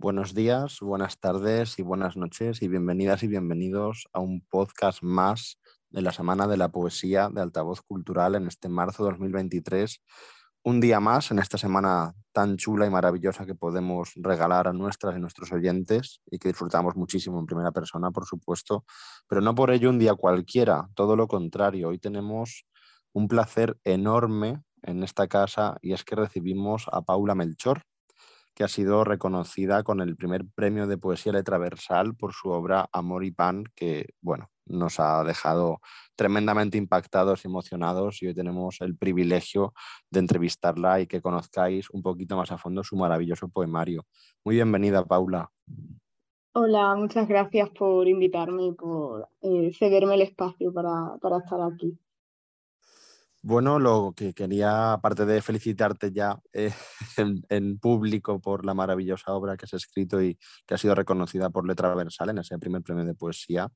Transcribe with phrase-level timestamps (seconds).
[0.00, 5.58] Buenos días, buenas tardes y buenas noches y bienvenidas y bienvenidos a un podcast más
[5.90, 10.00] de la Semana de la Poesía de Altavoz Cultural en este marzo de 2023.
[10.62, 15.16] Un día más en esta semana tan chula y maravillosa que podemos regalar a nuestras
[15.16, 18.84] y nuestros oyentes y que disfrutamos muchísimo en primera persona, por supuesto,
[19.26, 21.88] pero no por ello un día cualquiera, todo lo contrario.
[21.88, 22.66] Hoy tenemos
[23.12, 27.82] un placer enorme en esta casa y es que recibimos a Paula Melchor,
[28.58, 32.88] que ha sido reconocida con el primer premio de poesía letra versal por su obra
[32.90, 35.78] Amor y Pan, que bueno, nos ha dejado
[36.16, 39.74] tremendamente impactados y emocionados y hoy tenemos el privilegio
[40.10, 44.04] de entrevistarla y que conozcáis un poquito más a fondo su maravilloso poemario.
[44.44, 45.52] Muy bienvenida, Paula.
[46.54, 51.96] Hola, muchas gracias por invitarme y por eh, cederme el espacio para, para estar aquí.
[53.48, 56.70] Bueno, lo que quería, aparte de felicitarte ya eh,
[57.48, 61.66] en, público por la maravillosa obra que has escrito y que ha sido reconocida por
[61.66, 63.70] Letra Versal en ese primer premio de poesía,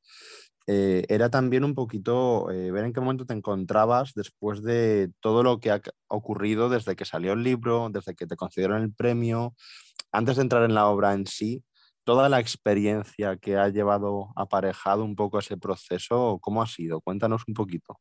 [0.67, 5.43] eh, era también un poquito eh, ver en qué momento te encontrabas después de todo
[5.43, 9.55] lo que ha ocurrido desde que salió el libro, desde que te concedieron el premio,
[10.13, 11.65] antes de entrar en la obra en sí,
[12.05, 17.01] toda la experiencia que ha llevado aparejado un poco ese proceso, ¿cómo ha sido?
[17.01, 17.99] Cuéntanos un poquito.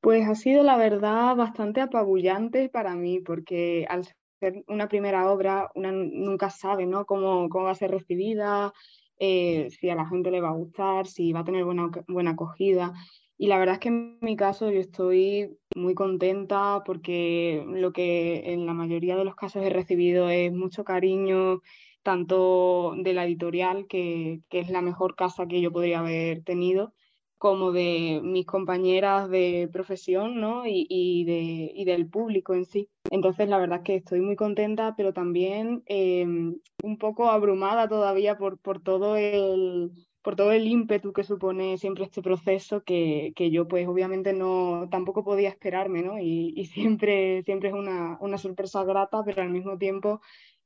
[0.00, 4.06] Pues ha sido, la verdad, bastante apabullante para mí, porque al
[4.40, 7.04] ser una primera obra, una nunca sabe ¿no?
[7.04, 8.72] cómo, cómo va a ser recibida,
[9.18, 12.30] eh, si a la gente le va a gustar, si va a tener buena, buena
[12.30, 12.94] acogida.
[13.36, 18.52] Y la verdad es que en mi caso yo estoy muy contenta porque lo que
[18.52, 21.60] en la mayoría de los casos he recibido es mucho cariño,
[22.02, 26.94] tanto de la editorial, que, que es la mejor casa que yo podría haber tenido,
[27.40, 30.64] como de mis compañeras de profesión ¿no?
[30.66, 32.90] y, de, y, del público en sí.
[33.10, 38.36] Entonces, la verdad es que estoy muy contenta, pero también em, un poco abrumada todavía
[38.36, 43.50] por, por, todo el, por todo el ímpetu que supone siempre este proceso que, que
[43.50, 46.18] yo pues obviamente no tampoco podía esperarme ¿no?
[46.18, 50.20] y, y siempre, siempre es una, una, sorpresa grata, pero al mismo tiempo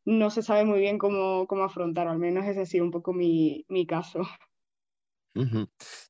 [0.05, 3.13] no se sabe muy bien cómo, cómo afrontar, al menos ese ha sido un poco
[3.13, 4.23] mi, mi caso.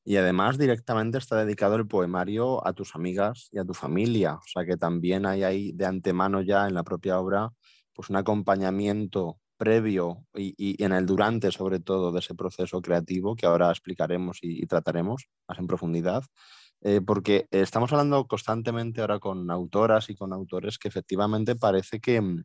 [0.03, 4.47] Y además directamente está dedicado el poemario a tus amigas y a tu familia, o
[4.47, 7.51] sea que también hay ahí de antemano ya en la propia obra
[7.93, 13.45] pues un acompañamiento previo y, en el durante sobre todo de ese proceso creativo que
[13.45, 16.23] ahora explicaremos y, trataremos más en profundidad,
[16.81, 22.21] eh, porque estamos hablando constantemente ahora con autoras y con autores que efectivamente parece que
[22.21, 22.43] mm,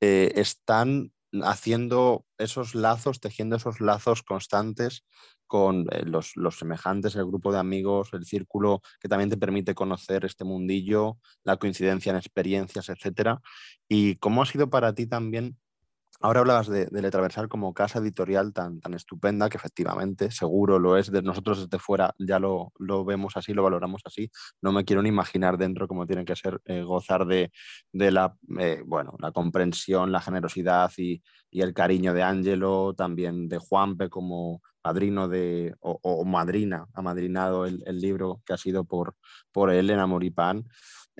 [0.00, 1.12] eh, están
[1.42, 5.04] haciendo esos lazos, tejiendo esos lazos constantes
[5.46, 10.24] con eh, los, semejantes, el grupo de amigos, el círculo que también te permite conocer
[10.24, 13.40] este mundillo, la coincidencia en experiencias, etcétera.
[13.88, 15.58] ¿Y cómo ha sido para ti también
[16.22, 20.98] Ahora hablabas de, de, Letraversal como casa editorial tan, tan estupenda, que efectivamente, seguro lo
[20.98, 24.30] es, de nosotros desde fuera ya lo, lo vemos así, lo valoramos así.
[24.60, 27.50] No me quiero ni imaginar dentro cómo tiene que ser eh, gozar de,
[27.92, 31.22] la, eh, bueno, la comprensión, la generosidad y,
[31.52, 37.82] el cariño de Ángelo, también de Juanpe como padrino de, o, madrina, ha madrinado el,
[37.86, 39.16] el, libro que ha sido por,
[39.52, 40.64] por él en Amor y Pan.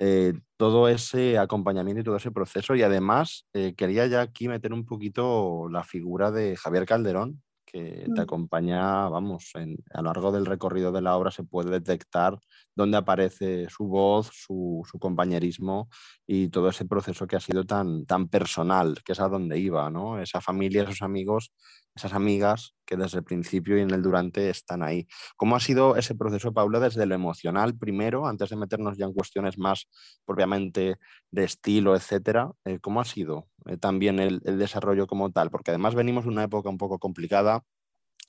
[0.03, 2.73] Eh, todo ese acompañamiento y todo ese proceso.
[2.73, 8.07] Y además eh, quería ya aquí meter un poquito la figura de Javier Calderón, que
[8.15, 8.23] te mm.
[8.23, 12.39] acompaña, vamos, a lo largo del recorrido de la obra se puede detectar
[12.75, 15.87] dónde aparece su voz, su, su, compañerismo
[16.25, 19.91] y todo ese proceso que ha sido tan, tan personal, que es a donde iba,
[19.91, 20.19] ¿no?
[20.19, 21.51] Esa familia, esos amigos
[21.95, 25.07] esas amigas que desde el principio y en el durante están ahí.
[25.37, 29.13] ¿Cómo ha sido ese proceso, Paula, desde lo emocional primero, antes de meternos ya en
[29.13, 29.87] cuestiones más
[30.25, 30.97] propiamente
[31.31, 32.51] de estilo, etcétera?
[32.65, 35.49] Eh, ¿Cómo ha sido eh, también el, desarrollo como tal?
[35.51, 37.63] Porque además venimos de una época un poco complicada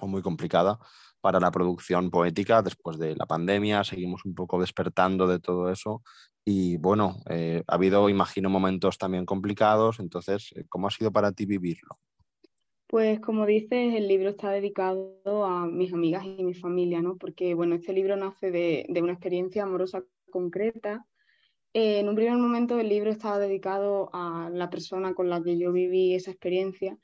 [0.00, 0.78] o muy complicada
[1.20, 6.02] para la producción poética después de la pandemia, seguimos un poco despertando de todo eso
[6.44, 11.46] y bueno, eh, ha habido, imagino, momentos también complicados, entonces, ¿cómo ha sido para ti
[11.46, 11.98] vivirlo?
[12.92, 17.16] Pues como dices, el libro está dedicado a mis amigas y mi familia, ¿no?
[17.16, 21.06] Porque bueno, este libro nace de, una experiencia amorosa concreta.
[21.72, 25.72] En un primer momento el libro estaba dedicado a la persona con la que yo
[25.72, 26.98] viví esa experiencia,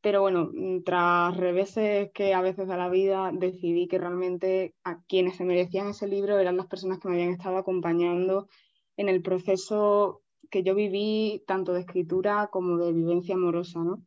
[0.00, 0.50] pero bueno,
[0.82, 5.88] tras reveses que a veces da la vida, decidí que realmente a quienes se merecían
[5.88, 8.48] ese libro eran las personas que me habían estado acompañando
[8.96, 14.02] en el proceso que yo viví, tanto de escritura como de vivencia amorosa, ¿no?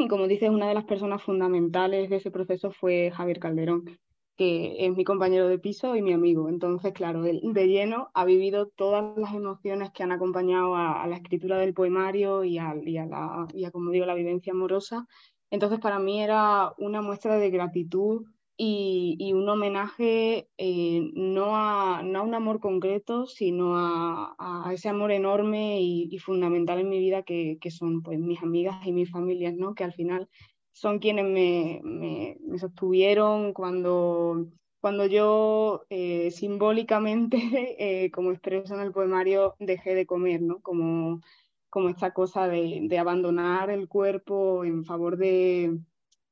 [0.00, 3.84] Y como dices, una de las personas fundamentales de ese proceso fue Javier Calderón,
[4.34, 6.48] que es mi compañero de piso y mi amigo.
[6.48, 11.16] Entonces, claro, él de lleno ha vivido todas las emociones que han acompañado a, la
[11.16, 15.06] escritura del poemario y a, y, a la, y a, como digo, la vivencia amorosa.
[15.50, 18.24] Entonces para mí era una muestra de gratitud
[18.62, 25.12] y, un homenaje eh, no, a, no, a, un amor concreto, sino a, ese amor
[25.12, 29.54] enorme y, fundamental en mi vida que, que, son pues, mis amigas y mis familias,
[29.54, 29.74] ¿no?
[29.74, 30.28] que al final
[30.72, 34.46] son quienes me, me, me sostuvieron cuando,
[34.80, 37.38] cuando yo eh, simbólicamente,
[38.04, 40.60] eh, como expreso en el poemario, dejé de comer, ¿no?
[40.60, 41.20] como,
[41.70, 45.78] como esta cosa de, de abandonar el cuerpo en favor de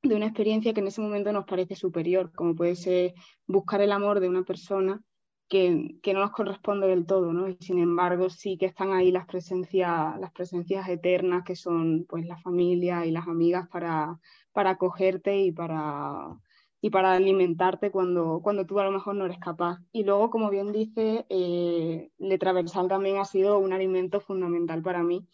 [0.02, 3.14] de una experiencia que en ese momento nos parece superior, como puede ser
[3.46, 5.02] buscar el amor de una persona
[5.48, 7.48] que, que, no nos corresponde del todo, ¿no?
[7.48, 12.26] Y sin embargo sí que están ahí las presencias, las presencias eternas que son pues
[12.26, 14.18] la familia y las amigas para,
[14.52, 16.38] para acogerte y para,
[16.80, 19.78] y para alimentarte cuando, cuando tú a lo mejor no eres capaz.
[19.90, 25.26] Y luego, como bien dice, eh, Letraversal también ha sido un alimento fundamental para mí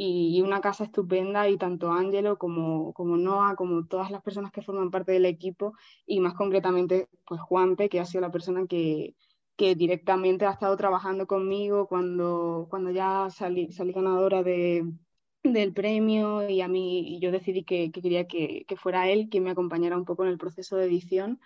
[0.00, 4.62] y, una casa estupenda y tanto Ángelo como, como Noah, como todas las personas que
[4.62, 5.74] forman parte del equipo
[6.06, 9.16] y más concretamente pues Juanpe, que ha sido la persona que,
[9.56, 14.84] que directamente ha estado trabajando conmigo cuando, cuando ya salí, salí ganadora de,
[15.42, 19.42] del premio y a mí yo decidí que, que quería que, que, fuera él quien
[19.44, 21.40] me acompañara un poco en el proceso de edición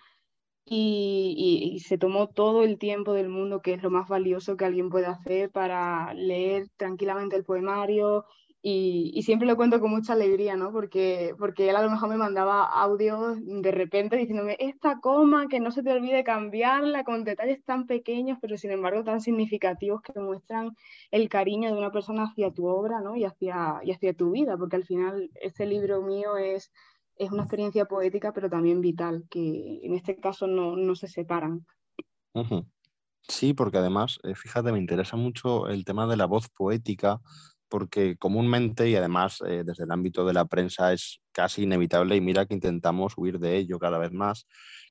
[0.65, 4.65] y, y, se tomó todo el tiempo del mundo, que es lo más valioso que
[4.65, 8.25] alguien puede hacer para leer tranquilamente el poemario
[8.65, 10.71] y, siempre lo cuento con mucha alegría, ¿no?
[10.71, 15.59] Porque, porque él a lo mejor me mandaba audios de repente diciéndome, esta coma, que
[15.59, 20.17] no se te olvide cambiarla, con detalles tan pequeños, pero sin embargo tan significativos que
[20.17, 20.77] muestran
[21.11, 23.17] el cariño de una persona hacia tu obra, ¿no?
[23.17, 26.71] Y hacia, y hacia tu vida, porque al final este libro mío es,
[27.17, 31.65] es una experiencia poética, pero también vital, que en este caso no, no se separan.
[33.27, 37.19] Sí, porque además, eh, fíjate, me interesa mucho el tema de la voz poética
[37.73, 42.21] porque comúnmente y además eh, desde el ámbito de la prensa es casi inevitable y
[42.21, 44.45] mira que intentamos huir de ello cada vez más,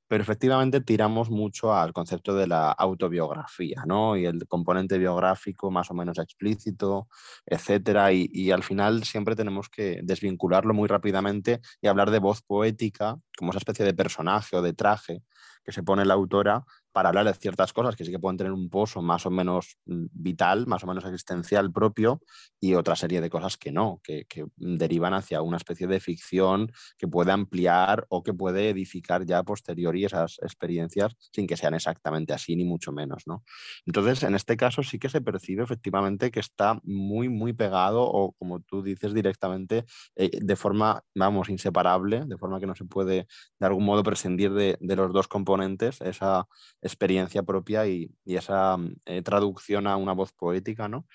[0.08, 4.16] pero efectivamente tiramos mucho al concepto de la autobiografía, ¿no?
[4.16, 7.06] Y el componente biográfico más o menos explícito,
[7.46, 12.42] etcétera, y, y al final siempre tenemos que desvincularlo muy rápidamente y hablar de voz
[12.42, 15.22] poética como esa especie de personaje o de traje
[15.64, 18.52] que se pone la autora para hablar de ciertas cosas que sí que pueden tener
[18.52, 22.20] un pozo más o menos mm, vital, más o menos existencial propio,
[22.60, 24.26] y otra serie de cosas que no, que,
[24.56, 29.42] derivan hacia una especie de ficción que puede ampliar o que puede edificar ya a
[29.42, 33.22] posteriori esas experiencias sin que sean exactamente así, ni mucho menos.
[33.26, 33.42] ¿no?
[33.86, 38.32] Entonces, en este caso sí que se percibe efectivamente que está muy, muy pegado, o
[38.32, 39.84] como tú dices directamente,
[40.16, 43.21] eh, de forma, vamos, inseparable, de forma que no se puede
[43.58, 46.46] de algún modo prescindir de, los dos componentes, esa
[46.80, 51.06] experiencia propia y, esa mm, eh, traducción a una voz poética, ¿no?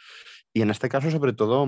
[0.54, 1.68] Y en este caso, sobre todo,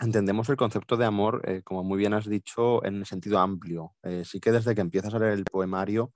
[0.00, 3.94] entendemos el concepto de amor, eh, como muy bien has dicho, en sentido amplio.
[4.02, 6.12] Eh, sí que desde que empiezas a leer el poemario,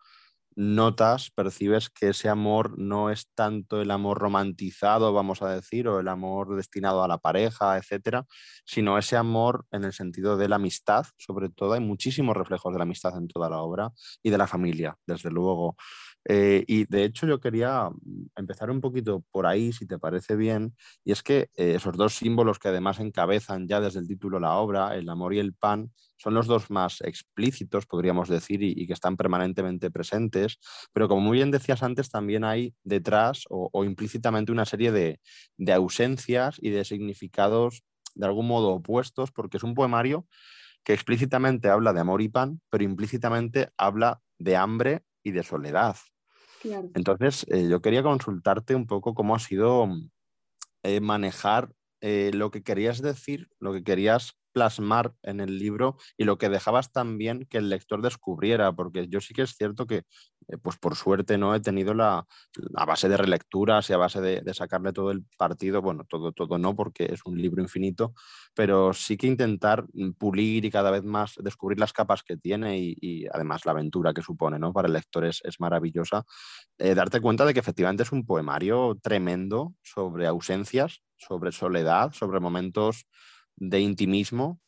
[0.57, 6.01] notas, percibes que ese amor no es tanto el amor romantizado, vamos a decir, o
[6.01, 8.27] el amor destinado a la pareja, etcétera,
[8.65, 11.75] sino ese amor en el sentido de la amistad, sobre todo.
[11.75, 13.91] Hay muchísimos reflejos de la amistad en toda la obra
[14.23, 15.77] y de la familia, desde luego.
[16.27, 20.37] Eh, y de hecho yo quería mm, empezar un poquito por ahí, si te parece
[20.37, 20.75] bien,
[21.05, 24.55] y es que eh, esos dos símbolos que además encabezan ya desde el título la
[24.55, 28.93] obra, el amor y el pan, son los dos más explícitos, podríamos decir, y, que
[28.93, 30.59] están permanentemente presentes,
[30.93, 35.21] pero como muy bien decías antes, también hay detrás o, implícitamente una serie de,
[35.59, 37.83] de ausencias y de significados
[38.15, 40.27] de algún modo opuestos, porque es un poemario
[40.85, 45.97] que explícitamente habla de amor y pan, pero implícitamente habla de hambre y de soledad.
[46.95, 49.89] Entonces, eh, yo quería consultarte un poco cómo ha sido
[50.83, 56.25] eh, manejar eh, lo que querías decir, lo que querías plasmar en el libro y
[56.25, 60.05] lo que dejabas también que el lector descubriera, porque yo sí que es cierto que,
[60.49, 62.25] eh, pues por suerte, no he tenido la,
[62.77, 66.57] a base de relecturas y a base de, sacarle todo el partido, bueno, todo, todo
[66.57, 68.15] no, porque es un libro infinito,
[68.55, 72.79] pero sí que intentar mm, pulir y cada vez más descubrir las capas que tiene
[72.79, 74.73] y, además la aventura que supone, ¿no?
[74.73, 76.25] Para el lector es, maravillosa.
[76.79, 82.41] Eh, darte cuenta de que efectivamente es un poemario tremendo sobre ausencias, sobre soledad, sobre
[82.41, 83.07] momentos
[83.57, 84.61] de intimismo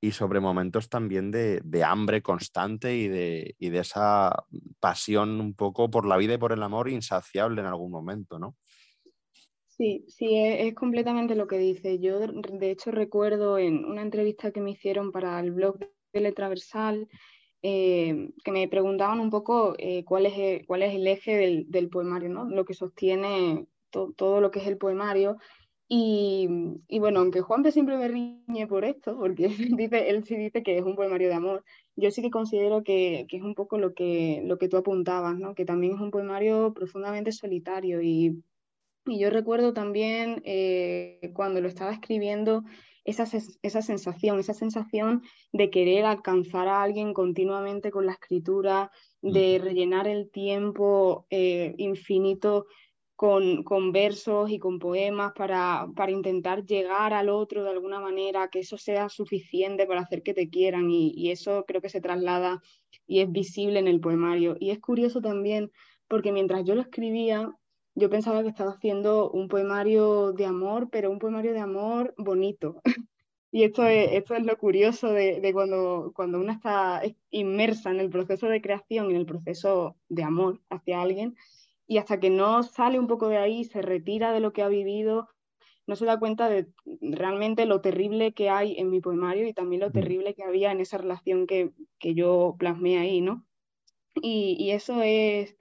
[0.00, 4.44] y sobre momentos también de, hambre constante y de, de, esa
[4.78, 8.56] pasión un poco por la vida y por el amor insaciable en algún momento, ¿no?
[9.76, 11.98] Sí, sí, es, completamente lo que dice.
[11.98, 15.78] Yo de hecho recuerdo en una entrevista que me hicieron para el blog
[16.12, 17.08] de Letraversal
[17.62, 22.28] eh, que me preguntaban un poco eh, cuál, es, cuál es el eje del, poemario,
[22.28, 22.44] ¿no?
[22.44, 25.38] lo que sostiene todo lo que es el poemario
[25.88, 26.48] Y,
[26.88, 30.78] y, bueno, aunque Juanpe siempre me riñe por esto, porque dice, él sí dice que
[30.78, 31.64] es un poemario de amor,
[31.94, 35.38] yo sí que considero que, que, es un poco lo que, lo que tú apuntabas,
[35.38, 35.54] ¿no?
[35.54, 38.02] que también es un poemario profundamente solitario.
[38.02, 38.42] Y,
[39.06, 42.64] y yo recuerdo también eh, cuando lo estaba escribiendo
[43.04, 43.24] esa,
[43.62, 48.90] esa sensación, esa sensación de querer alcanzar a alguien continuamente con la escritura,
[49.22, 52.66] de rellenar el tiempo eh, infinito
[53.16, 58.48] con, con, versos y con poemas para, para, intentar llegar al otro de alguna manera,
[58.48, 62.02] que eso sea suficiente para hacer que te quieran y, y, eso creo que se
[62.02, 62.62] traslada
[63.06, 64.56] y es visible en el poemario.
[64.60, 65.72] Y es curioso también
[66.08, 67.50] porque mientras yo lo escribía,
[67.94, 72.82] yo pensaba que estaba haciendo un poemario de amor, pero un poemario de amor bonito.
[73.50, 78.00] y esto es, esto es lo curioso de, de cuando, cuando una está inmersa en
[78.00, 81.34] el proceso de creación, en el proceso de amor hacia alguien,
[81.86, 84.68] y hasta que no sale un poco de ahí, se retira de lo que ha
[84.68, 85.28] vivido,
[85.86, 86.66] no se da cuenta de
[87.00, 90.80] realmente lo terrible que hay en mi poemario y también lo terrible que había en
[90.80, 93.46] esa relación que, que yo plasmé ahí, ¿no?
[94.16, 95.56] Y, y, eso es,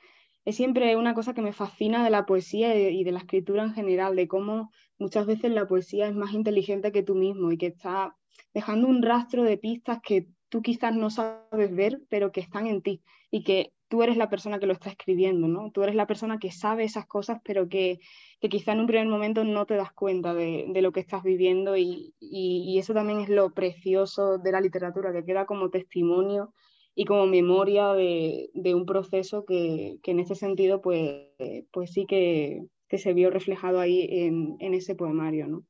[0.45, 3.73] es siempre una cosa que me fascina de la poesía y de la escritura en
[3.73, 7.67] general, de cómo muchas veces la poesía es más inteligente que tú mismo y que
[7.67, 8.15] está
[8.53, 12.81] dejando un rastro de pistas que tú quizás no sabes ver, pero que están en
[12.81, 15.71] ti y que tú eres la persona que lo está escribiendo, ¿no?
[15.71, 17.99] Tú eres la persona que sabe esas cosas, pero que,
[18.39, 21.23] que quizá en un primer momento no te das cuenta de, de lo que estás
[21.23, 26.53] viviendo y, y, eso también es lo precioso de la literatura, que queda como testimonio
[26.95, 31.27] y como memoria de, de un proceso que, que, en ese sentido pues,
[31.71, 35.63] pues sí que, que se vio reflejado ahí en, en ese poemario, ¿no?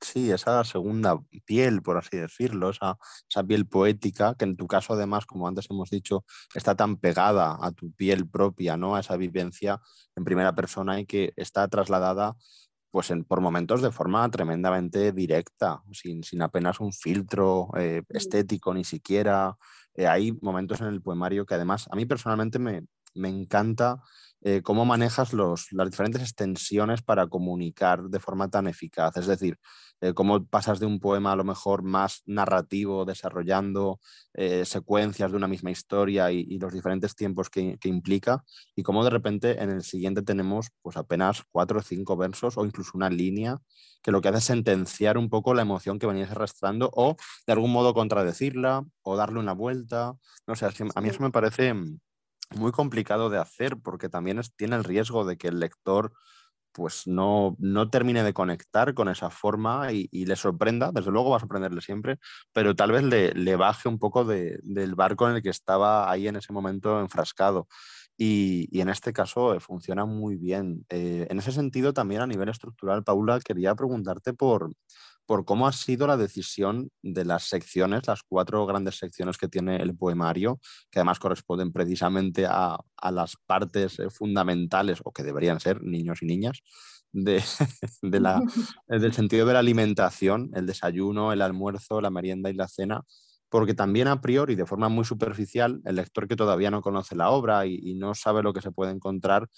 [0.00, 2.98] Sí, esa segunda piel, por así decirlo, esa,
[3.28, 6.24] esa, piel poética, que en tu caso además, como antes hemos dicho,
[6.54, 8.96] está tan pegada a tu piel propia, ¿no?
[8.96, 9.80] A esa vivencia
[10.14, 12.36] en primera persona y que está trasladada
[12.90, 18.72] pues en, por momentos de forma tremendamente directa, sin, sin apenas un filtro eh, estético
[18.72, 19.56] ni siquiera.
[19.94, 24.00] Eh, hay momentos en el poemario que además a mí personalmente me, me encanta
[24.44, 29.16] eh, cómo manejas los, las diferentes extensiones para comunicar de forma tan eficaz.
[29.16, 29.58] Es decir,
[30.00, 34.00] eh, cómo pasas de un poema a lo mejor más narrativo, desarrollando
[34.34, 38.44] eh, secuencias de una misma historia y, y los diferentes tiempos que, que, implica,
[38.76, 42.66] y cómo de repente en el siguiente tenemos pues apenas cuatro o cinco versos o
[42.66, 43.58] incluso una línea
[44.02, 47.52] que lo que hace es sentenciar un poco la emoción que venías arrastrando o de
[47.54, 50.12] algún modo contradecirla o darle una vuelta.
[50.46, 51.74] No sé, a mí eso me parece
[52.56, 56.12] muy complicado de hacer porque también es, tiene el riesgo de que el lector
[56.74, 61.30] pues no, no termine de conectar con esa forma y, y, le sorprenda, desde luego
[61.30, 62.18] va a sorprenderle siempre,
[62.52, 66.10] pero tal vez le, le baje un poco de, del barco en el que estaba
[66.10, 67.68] ahí en ese momento enfrascado.
[68.16, 70.86] Y, y en este caso eh, funciona muy bien.
[70.88, 74.70] Eh, en ese sentido, también a nivel estructural, Paula, quería preguntarte por,
[75.26, 79.76] por cómo ha sido la decisión de las secciones, las cuatro grandes secciones que tiene
[79.76, 85.60] el poemario, que además corresponden precisamente a, a las partes eh, fundamentales, o que deberían
[85.60, 86.60] ser niños y niñas,
[87.12, 87.42] de,
[88.02, 88.40] de la,
[88.88, 93.02] del sentido de la alimentación, el desayuno, el almuerzo, la merienda y la cena,
[93.54, 97.30] porque también a priori, de forma muy superficial, el lector que todavía no conoce la
[97.30, 99.48] obra y, y no sabe lo que se puede encontrar,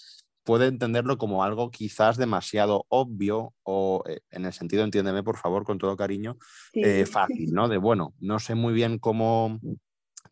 [0.43, 5.63] puede entenderlo como algo quizás demasiado obvio o eh, en el sentido, entiéndeme por favor,
[5.63, 6.37] con todo cariño,
[6.73, 6.81] sí.
[6.83, 7.69] eh, fácil, ¿no?
[7.69, 9.59] De bueno, no sé muy bien cómo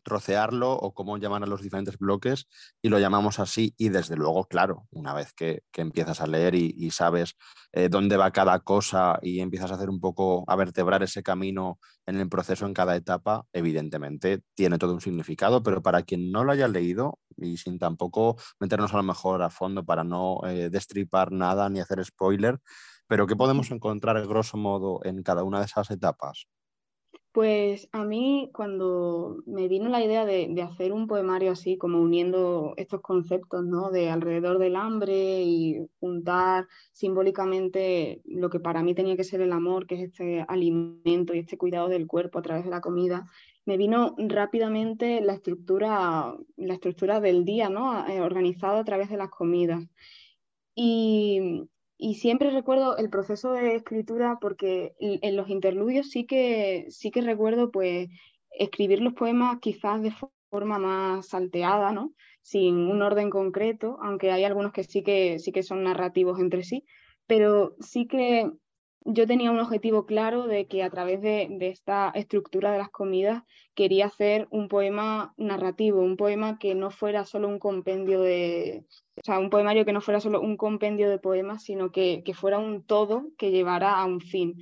[0.06, 2.46] trocearlo o cómo llamar a los diferentes bloques
[2.80, 6.54] y lo llamamos así y desde luego, claro, una vez que, que empiezas a leer
[6.54, 7.34] y, y sabes
[7.72, 11.80] eh, dónde va cada cosa y empiezas a hacer un poco, a vertebrar ese camino
[12.06, 16.44] en el proceso en cada etapa, evidentemente tiene todo un significado, pero para quien no
[16.44, 20.70] lo haya leído y sin tampoco meternos a lo mejor a fondo para no eh,
[20.70, 22.60] destripar nada ni hacer spoiler,
[23.08, 26.46] pero ¿qué podemos encontrar grosso modo en cada una de esas etapas?
[27.36, 32.72] Pues a mí cuando me vino la idea de, hacer un poemario así, como uniendo
[32.78, 33.90] estos conceptos, ¿no?
[33.90, 39.52] De alrededor del hambre y juntar simbólicamente lo que para mí tenía que ser el
[39.52, 43.26] amor, que es este alimento y este cuidado del cuerpo a través de la comida,
[43.66, 48.08] me vino rápidamente la estructura, la estructura del día, ¿no?
[48.08, 49.84] Eh, organizado a través de las comidas.
[50.74, 57.10] Y, y siempre recuerdo el proceso de escritura porque en los interludios sí que, sí
[57.10, 58.08] que recuerdo pues
[58.50, 60.12] escribir los poemas quizás de
[60.50, 62.12] forma más salteada, ¿no?
[62.42, 66.62] Sin un orden concreto, aunque hay algunos que sí que, sí que son narrativos entre
[66.62, 66.84] sí,
[67.26, 68.50] pero sí que
[69.06, 73.44] yo tenía un objetivo claro de que a través de, esta estructura de las comidas
[73.74, 78.84] quería hacer un poema narrativo, un poema que no fuera solo un compendio de,
[79.16, 82.34] o sea, un poemario que no fuera solo un compendio de poemas, sino que, que
[82.34, 84.54] fuera un todo que llevara a un fin.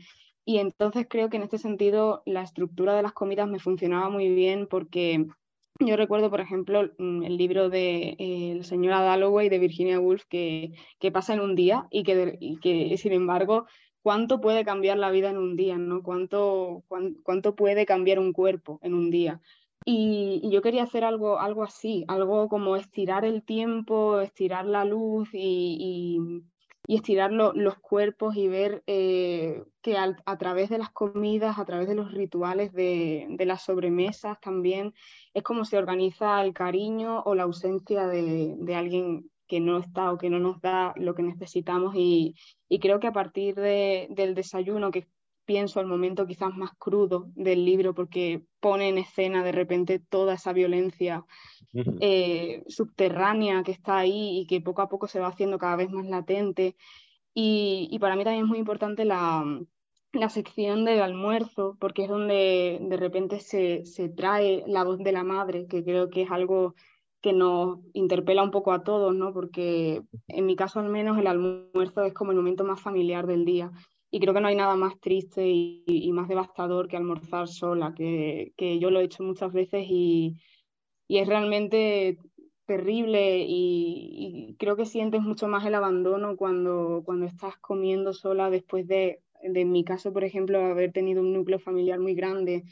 [0.44, 4.28] Y entonces creo que en este sentido la estructura de las comidas me funcionaba muy
[4.34, 5.26] bien porque
[5.80, 10.24] yo recuerdo, por ejemplo, mm, el libro de eh, la señora Dalloway de Virginia Woolf
[10.28, 13.66] que, que pasa en un día y que, y que, sin embargo,
[14.04, 16.02] cuánto puede cambiar la vida en un día, ¿no?
[16.02, 16.84] ¿Cuánto,
[17.22, 19.40] cuánto puede cambiar un cuerpo en un día?
[19.86, 25.30] Y, yo quería hacer algo, algo así, algo como estirar el tiempo, estirar la luz
[25.32, 26.20] y,
[26.86, 31.94] estirar los cuerpos y ver eh, que a través de las comidas, a través de
[31.94, 34.92] los rituales de, las sobremesas también,
[35.32, 40.18] es como se organiza el cariño o la ausencia de alguien que no está o
[40.18, 42.34] que no nos da lo que necesitamos y,
[42.80, 45.06] creo que a partir del desayuno, que
[45.44, 50.34] pienso al momento quizás más crudo del libro porque pone en escena de repente toda
[50.34, 51.24] esa violencia
[52.00, 55.90] eh, subterránea que está ahí y que poco a poco se va haciendo cada vez
[55.90, 56.76] más latente.
[57.34, 59.44] Y, para mí también es muy importante la,
[60.12, 65.10] la, sección del almuerzo porque es donde de repente se, se trae la voz de
[65.10, 66.74] la madre, que creo que es algo
[67.24, 69.32] que nos interpela un poco a todos, ¿no?
[69.32, 73.46] Porque en mi caso al menos el almuerzo es como el momento más familiar del
[73.46, 73.70] día.
[74.10, 78.52] Y creo que no hay nada más triste y, más devastador que almorzar sola, que,
[78.58, 80.36] que, yo lo he hecho muchas veces y,
[81.08, 82.18] y es realmente
[82.66, 88.50] terrible y, y, creo que sientes mucho más el abandono cuando, cuando estás comiendo sola
[88.50, 92.64] después de, de, en mi caso, por ejemplo, haber tenido un núcleo familiar muy grande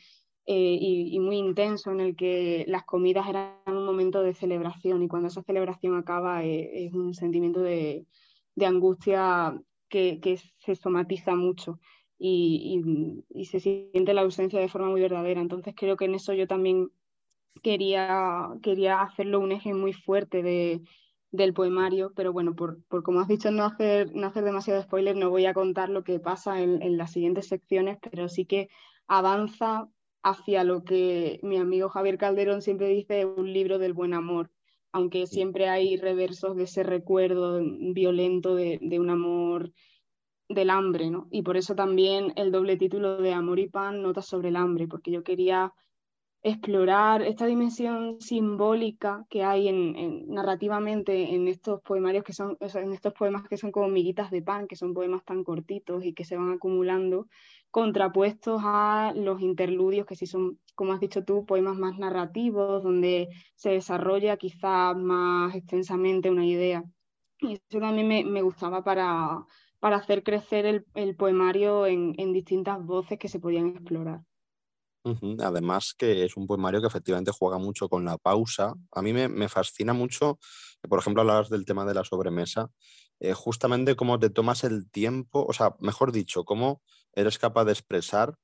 [0.45, 5.09] eh, y, muy intenso en el que las comidas eran un momento de celebración y
[5.09, 8.07] cuando esa celebración acaba eh, es un sentimiento de,
[8.57, 9.57] de angustia
[9.89, 11.79] que, que, se somatiza mucho
[12.19, 12.83] y,
[13.31, 15.41] y, se siente la ausencia de forma muy verdadera.
[15.41, 16.91] Entonces creo que en eso yo también
[17.63, 20.83] quería, quería hacerlo un eje muy fuerte de,
[21.31, 25.17] del poemario, pero bueno, por, por, como has dicho, no hacer, no hacer demasiado spoiler,
[25.17, 28.69] no voy a contar lo que pasa en, en las siguientes secciones, pero sí que
[29.07, 29.89] avanza
[30.23, 34.51] hacia lo que mi amigo Javier Calderón siempre dice, un libro del buen amor,
[34.93, 37.61] aunque siempre hay reversos de ese recuerdo
[37.95, 39.73] violento de, un amor
[40.49, 41.29] del hambre, ¿no?
[41.31, 44.87] Y por eso también el doble título de Amor y Pan, Notas sobre el hambre,
[44.87, 45.73] porque yo quería
[46.43, 53.15] explorar esta dimensión simbólica que hay en, narrativamente en estos poemarios que son, en estos
[53.15, 56.37] poemas que son como miguitas de pan, que son poemas tan cortitos y que se
[56.37, 57.29] van acumulando,
[57.73, 63.29] contrapuestos a los interludios que sí son, como has dicho tú, poemas más narrativos, donde
[63.57, 66.85] se desarrolla quizá más extensamente una idea.
[67.41, 69.45] Y eso también me, gustaba para,
[69.81, 74.21] para hacer crecer el, poemario en distintas voces que se podían explorar.
[75.41, 78.75] Además que es un poemario que efectivamente juega mucho con la pausa.
[78.93, 80.39] A mí me, fascina mucho,
[80.89, 82.71] por ejemplo, hablabas del tema de la sobremesa,
[83.23, 86.83] eh, justamente cómo te tomas el tiempo, o sea, mejor dicho, cómo
[87.15, 88.35] eres capaz de expresar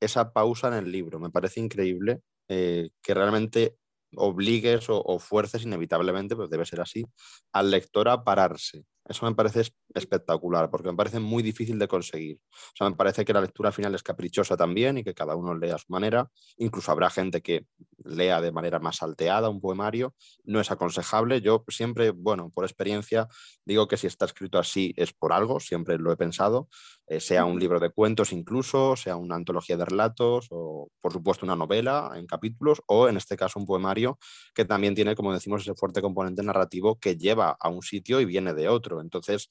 [0.00, 1.18] esa pausa en el libro.
[1.18, 3.76] Me parece increíble eh, que realmente
[4.14, 7.04] obligues o, fuerces inevitablemente, pues debe ser así,
[7.52, 8.84] al lector a pararse.
[9.04, 9.62] Eso me parece
[9.94, 12.38] espectacular, porque me parece muy difícil de conseguir.
[12.52, 15.54] O sea, me parece que la lectura final es caprichosa también y que cada uno
[15.54, 16.30] lea a su manera.
[16.56, 17.66] Incluso habrá gente que
[18.04, 20.14] lea de manera más salteada un poemario.
[20.44, 21.40] No es aconsejable.
[21.40, 23.28] Yo siempre, bueno, por experiencia,
[23.64, 26.68] digo que si está escrito así es por algo, siempre lo he pensado.
[27.06, 31.44] Eh, sea un libro de cuentos incluso, sea una antología de relatos o, por supuesto,
[31.44, 34.18] una novela en capítulos o, en este caso, un poemario
[34.54, 38.26] que también tiene, como decimos, ese fuerte componente narrativo que lleva a un sitio y
[38.26, 39.00] viene de otro.
[39.00, 39.50] Entonces,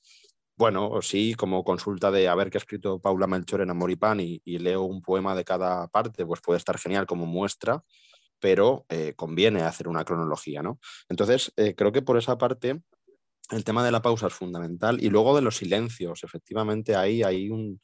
[0.59, 4.19] bueno, sí, como consulta de haber que ha escrito Paula Melchor en Amor y Pan
[4.19, 7.81] y, leo un poema de cada parte, pues puede estar genial como muestra,
[8.39, 10.77] pero eh, conviene hacer una cronología, ¿no?
[11.07, 12.81] Entonces, eh, creo que por esa parte
[13.51, 17.49] el tema de la pausa es fundamental y luego de los silencios, efectivamente ahí hay
[17.49, 17.79] un...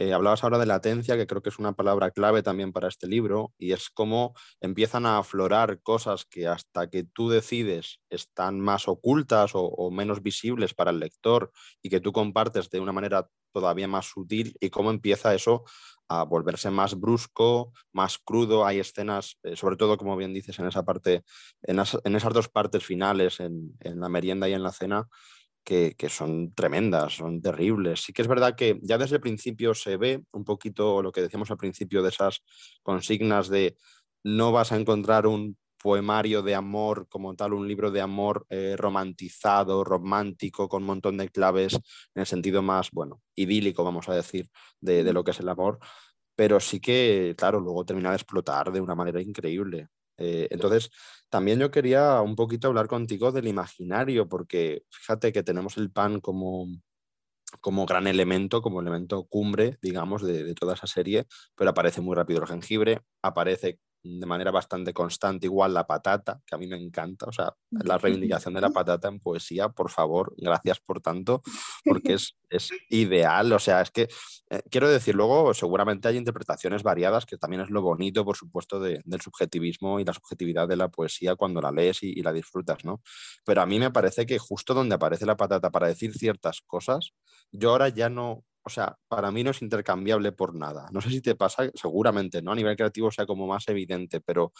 [0.00, 3.08] Eh, hablabas ahora de latencia, que creo que es una palabra clave también para este
[3.08, 8.86] libro, y es cómo empiezan a aflorar cosas que hasta que tú decides están más
[8.86, 11.50] ocultas o, menos visibles para el lector
[11.82, 15.64] y que tú compartes de una manera todavía más sutil y cómo empieza eso
[16.06, 18.66] a volverse más brusco, más crudo.
[18.66, 21.24] Hay escenas, eh, sobre todo, como bien dices, en esa parte,
[21.62, 25.08] en, esas dos partes finales, en, la merienda y en la cena,
[25.68, 28.00] que, son tremendas, son terribles.
[28.00, 31.20] Sí que es verdad que ya desde el principio se ve un poquito lo que
[31.20, 32.42] decíamos al principio de esas
[32.82, 33.76] consignas de
[34.24, 38.76] no vas a encontrar un poemario de amor como tal, un libro de amor eh,
[38.76, 44.14] romantizado, romántico, con un montón de claves en el sentido más, bueno, idílico, vamos a
[44.14, 44.48] decir,
[44.80, 45.78] de, de lo que es el amor,
[46.34, 49.88] pero sí que, claro, luego termina de explotar de una manera increíble.
[50.18, 50.90] Eh, entonces,
[51.28, 56.20] también yo quería un poquito hablar contigo del imaginario, porque fíjate que tenemos el pan
[56.20, 56.66] como,
[57.60, 61.26] como gran elemento, como elemento cumbre, digamos, de, de, toda esa serie,
[61.56, 66.54] pero aparece muy rápido el jengibre, aparece de manera bastante constante, igual la patata, que
[66.54, 70.34] a mí me encanta, o sea, la reivindicación de la patata en poesía, por favor,
[70.36, 71.42] gracias por tanto,
[71.84, 74.08] porque es, es ideal, o sea, es que,
[74.50, 78.80] eh, quiero decir, luego seguramente hay interpretaciones variadas, que también es lo bonito, por supuesto,
[78.80, 82.32] de, del subjetivismo y la subjetividad de la poesía cuando la lees y, y la
[82.32, 83.02] disfrutas, ¿no?
[83.44, 87.12] Pero a mí me parece que justo donde aparece la patata para decir ciertas cosas,
[87.50, 90.86] yo ahora ya no, o sea, para mí no es intercambiable por nada.
[90.92, 92.52] No sé si te pasa, seguramente, ¿no?
[92.52, 94.52] A nivel creativo sea como más evidente, pero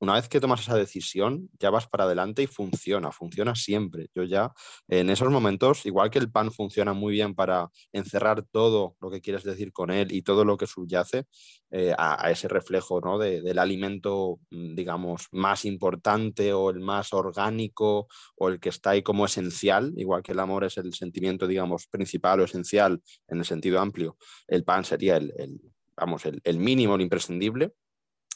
[0.00, 4.08] una vez que tomas esa decisión, ya vas para adelante y funciona, funciona siempre.
[4.14, 4.52] Yo ya
[4.88, 9.20] en esos momentos, igual que el pan funciona muy bien para encerrar todo lo que
[9.20, 11.26] quieres decir con él y todo lo que subyace
[11.70, 13.18] eh, a, ese reflejo ¿no?
[13.18, 18.90] de, del alimento, mm, digamos, más importante o el más orgánico o el que está
[18.90, 23.38] ahí como esencial, igual que el amor es el sentimiento, digamos, principal o esencial en
[23.38, 24.16] el sentido amplio,
[24.48, 25.60] el pan sería el, el
[25.94, 27.74] vamos, el, el mínimo, el imprescindible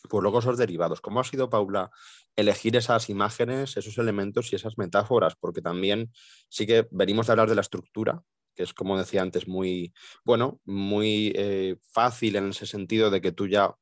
[0.09, 1.01] pues luego esos derivados.
[1.01, 1.91] ¿Cómo ha sido, Paula,
[2.37, 5.35] elegir esas imágenes, esos elementos y esas metáforas?
[5.37, 6.13] Porque también
[6.49, 8.23] sí que venimos de hablar de la estructura,
[8.55, 9.93] que es, como decía antes, muy,
[10.25, 13.75] bueno, muy eh, fácil en ese sentido de que tú ya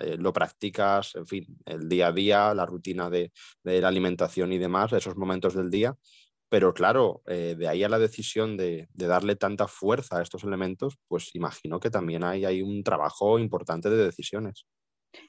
[0.00, 4.58] eh, lo practicas, en fin, el día a día, la rutina de, la alimentación y
[4.58, 5.96] demás, esos momentos del día.
[6.50, 10.44] Pero claro, eh, de ahí a la decisión de, de, darle tanta fuerza a estos
[10.44, 14.66] elementos, pues imagino que también hay, hay un trabajo importante de decisiones.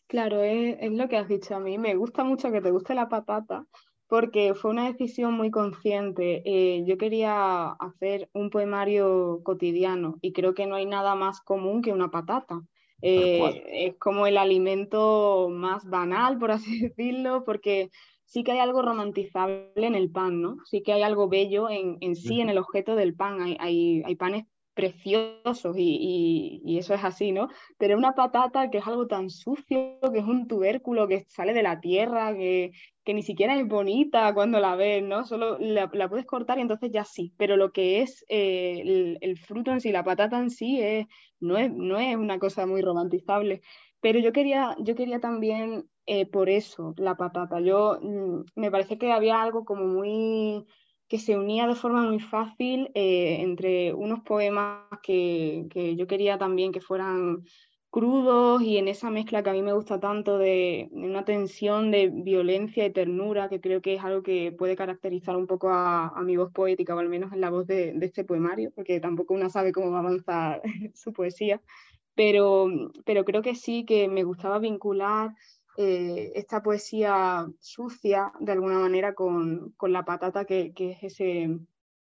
[0.07, 1.77] Claro, es, es, lo que has dicho a mí.
[1.77, 3.65] Me gusta mucho que te guste la patata
[4.09, 6.41] porque fue una decisión muy consciente.
[6.43, 11.83] Eh, yo quería hacer un poemario cotidiano y creo que no hay nada más común
[11.83, 12.59] que una patata.
[13.01, 17.91] Eh, es como el alimento más banal, por así decirlo, porque
[18.25, 20.57] sí que hay algo romantizable en el pan, ¿no?
[20.65, 23.41] Sí que hay algo bello en, en sí, en el objeto del pan.
[23.41, 24.45] Hay, hay, hay panes
[24.79, 27.49] preciosos y, eso es así, ¿no?
[27.77, 31.63] Pero una patata que es algo tan sucio, que es un tubérculo que sale de
[31.63, 32.71] la tierra, que,
[33.05, 35.25] ni siquiera es bonita cuando la ves, ¿no?
[35.25, 39.71] Solo la, puedes cortar y entonces ya sí, pero lo que es eh, el, fruto
[39.71, 41.07] en sí, la patata en sí, es,
[41.41, 43.61] no, es, no es una cosa muy romantizable.
[43.99, 47.59] Pero yo quería, yo quería también eh, por eso la patata.
[47.59, 50.65] Yo mm, me parece que había algo como muy
[51.09, 56.37] que se unía de forma muy fácil eh, entre unos poemas que, que, yo quería
[56.37, 57.43] también que fueran
[57.89, 62.09] crudos y en esa mezcla que a mí me gusta tanto de, una tensión de
[62.09, 66.37] violencia y ternura, que creo que es algo que puede caracterizar un poco a, mi
[66.37, 69.71] voz poética, o al menos en la voz de, este poemario, porque tampoco uno sabe
[69.71, 70.61] cómo va a avanzar
[70.93, 71.61] su poesía,
[72.13, 72.67] pero,
[73.05, 75.31] pero creo que sí que me gustaba vincular
[75.81, 81.57] eh, esta poesía sucia de alguna manera con, con la patata que, que, es ese,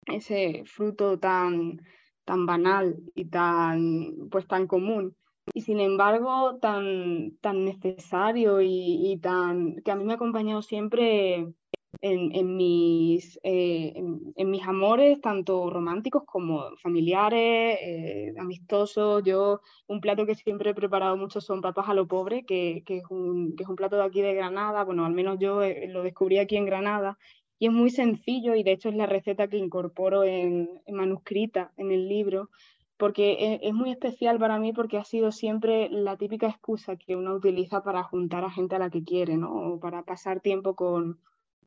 [0.08, 1.82] ese fruto tan,
[2.26, 5.16] tan banal y tan, pues, tan común.
[5.54, 10.62] Y sin embargo tan, tan necesario y, y, tan que a mí me ha acompañado
[10.62, 11.54] siempre
[12.00, 19.24] en, en, mis, eh, en, en, mis amores, tanto románticos como familiares, eh, amistosos.
[19.24, 22.98] Yo, un plato que siempre he preparado mucho son papas a lo pobre, que, que,
[22.98, 24.84] es un, que es un plato de aquí de Granada.
[24.84, 27.18] Bueno, al menos yo eh, lo descubrí aquí en Granada.
[27.60, 31.72] Y es muy sencillo y de hecho es la receta que incorporo en, en manuscrita
[31.78, 32.50] en el libro
[32.98, 37.16] porque es, es, muy especial para mí porque ha sido siempre la típica excusa que
[37.16, 39.52] uno utiliza para juntar a gente a la que quiere, ¿no?
[39.52, 41.20] O para pasar tiempo con,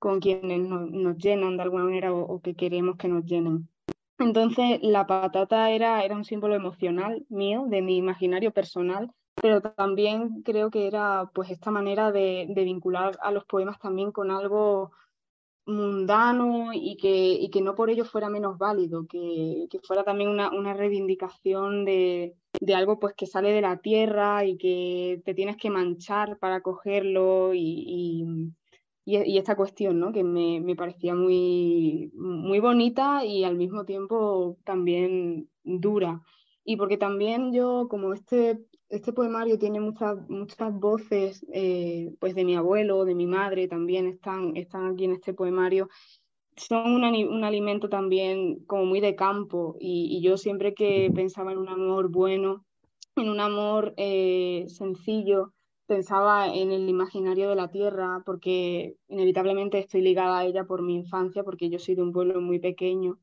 [0.04, 3.70] con quienes no, nos llenan de alguna manera o, o, que queremos que nos llenen.
[4.18, 10.42] Entonces, la patata era, era un símbolo emocional mío, de mi imaginario personal, pero también
[10.42, 14.92] creo que era pues esta manera de, de vincular a los poemas también con algo
[15.64, 20.28] mundano y que, y que no por ello fuera menos válido, que, que fuera también
[20.28, 25.32] una, una reivindicación de, de, algo pues que sale de la tierra y que te
[25.32, 28.52] tienes que manchar para cogerlo y,
[29.04, 30.12] y, y esta cuestión, ¿no?
[30.12, 36.22] que me, me, parecía muy, muy bonita y al mismo tiempo también dura.
[36.64, 38.58] Y porque también yo, como este
[38.94, 44.06] este poemario tiene muchas, muchas voces eh, pues de mi abuelo, de mi madre, también
[44.06, 45.88] están, están aquí en este poemario.
[46.56, 51.50] Son un, un alimento también como muy de campo y, y, yo siempre que pensaba
[51.50, 52.64] en un amor bueno,
[53.16, 55.53] en un amor eh, sencillo,
[55.86, 60.96] pensaba en el imaginario de la tierra, porque inevitablemente estoy ligada a ella por mi
[60.96, 63.18] infancia, porque yo soy de un pueblo muy pequeño,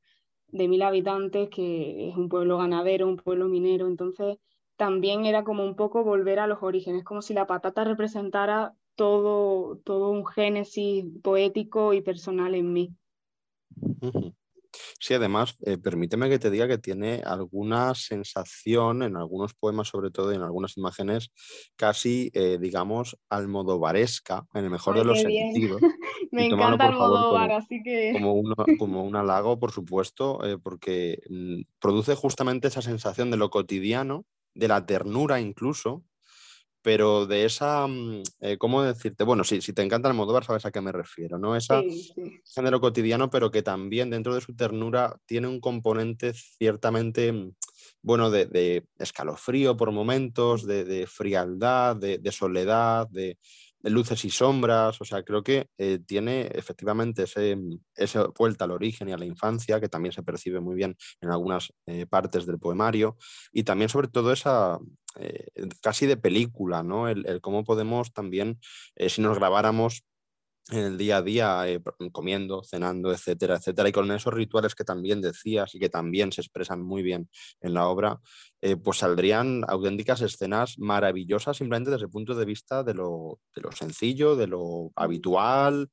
[0.48, 4.38] de mil habitantes, que es un pueblo ganadero, un pueblo minero, entonces
[4.76, 9.78] también era como un poco volver a los orígenes, como si la patata representara todo,
[9.78, 12.96] todo un génesis poético y personal en mí.
[15.02, 20.12] Sí, además, eh, permíteme que te diga que tiene alguna sensación en algunos poemas, sobre
[20.12, 21.32] todo en algunas imágenes,
[21.76, 25.82] casi, eh, digamos, almodovaresca, en el mejor de los sentidos.
[26.32, 28.12] Me encanta Almodóvar, así que...
[28.14, 28.44] Como,
[28.78, 34.26] como un halago, por supuesto, eh, porque mm, produce justamente esa sensación de lo cotidiano,
[34.54, 36.04] de la ternura incluso,
[36.82, 39.24] pero de esa, mm, eh, ¿cómo decirte?
[39.24, 41.56] Bueno, si, si te encanta el Almodóvar sabes a qué me refiero, ¿no?
[41.56, 41.82] Esa
[42.54, 47.54] género cotidiano, pero que también dentro de su ternura tiene un componente ciertamente, mm,
[48.02, 53.38] bueno, de, escalofrío por momentos, de, frialdad, de, soledad, de,
[53.84, 58.72] luces y sombras, o sea, creo que eh, tiene efectivamente ese, mm, esa vuelta al
[58.72, 62.46] origen y a la infancia, que también se percibe muy bien en algunas eh, partes
[62.46, 63.18] del poemario,
[63.52, 64.80] y también sobre todo esa,
[65.20, 65.48] eh,
[65.82, 67.08] casi de película, ¿no?
[67.10, 68.60] El, cómo podemos también,
[69.08, 70.04] si nos grabáramos
[70.72, 71.82] en el día a día, eh,
[72.12, 76.42] comiendo, cenando, etcétera, etcétera, y con esos rituales que también decías y que también se
[76.42, 77.30] expresan muy bien
[77.62, 78.20] en la obra,
[78.84, 83.72] pues saldrían auténticas escenas maravillosas simplemente desde el punto de vista de lo, de lo
[83.72, 85.90] sencillo, de lo habitual,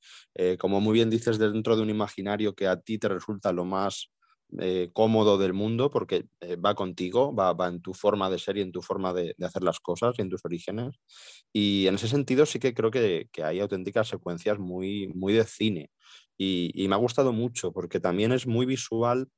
[0.59, 4.11] como muy bien dices, dentro de un imaginario que a ti te resulta lo más
[4.57, 8.63] eh, cómodo del mundo porque eh, va contigo, va, en tu forma de ser y
[8.63, 10.97] en tu forma de, hacer las cosas y en tus orígenes.
[11.53, 15.91] Y en ese sentido sí que creo que, hay auténticas secuencias muy, muy de cine.
[16.39, 19.29] Y, me ha gustado mucho porque también es muy visual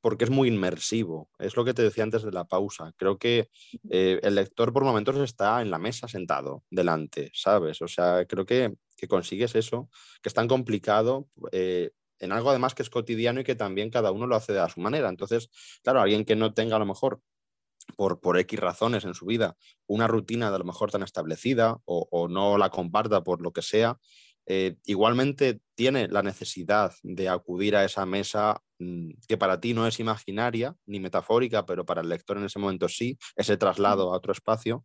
[0.00, 1.28] porque es muy inmersivo.
[1.38, 2.92] Es lo que te decía antes de la pausa.
[2.96, 3.48] Creo que
[3.90, 7.82] eh, el lector por momentos está en la mesa sentado delante, ¿sabes?
[7.82, 9.90] O sea, creo que, que consigues eso,
[10.22, 11.28] que es tan complicado
[12.18, 14.80] en algo además que es cotidiano y que también cada uno lo hace a su
[14.80, 15.08] manera.
[15.08, 15.50] Entonces,
[15.82, 17.20] claro, alguien que no tenga a lo mejor
[17.96, 21.78] por, por X razones en su vida una rutina de a lo mejor tan establecida
[21.84, 23.98] o, no la comparta por lo que sea,
[24.46, 29.86] eh, igualmente tiene la necesidad de acudir a esa mesa mm, que para ti no
[29.86, 34.16] es imaginaria ni metafórica, pero para el lector en ese momento sí, ese traslado a
[34.16, 34.84] otro espacio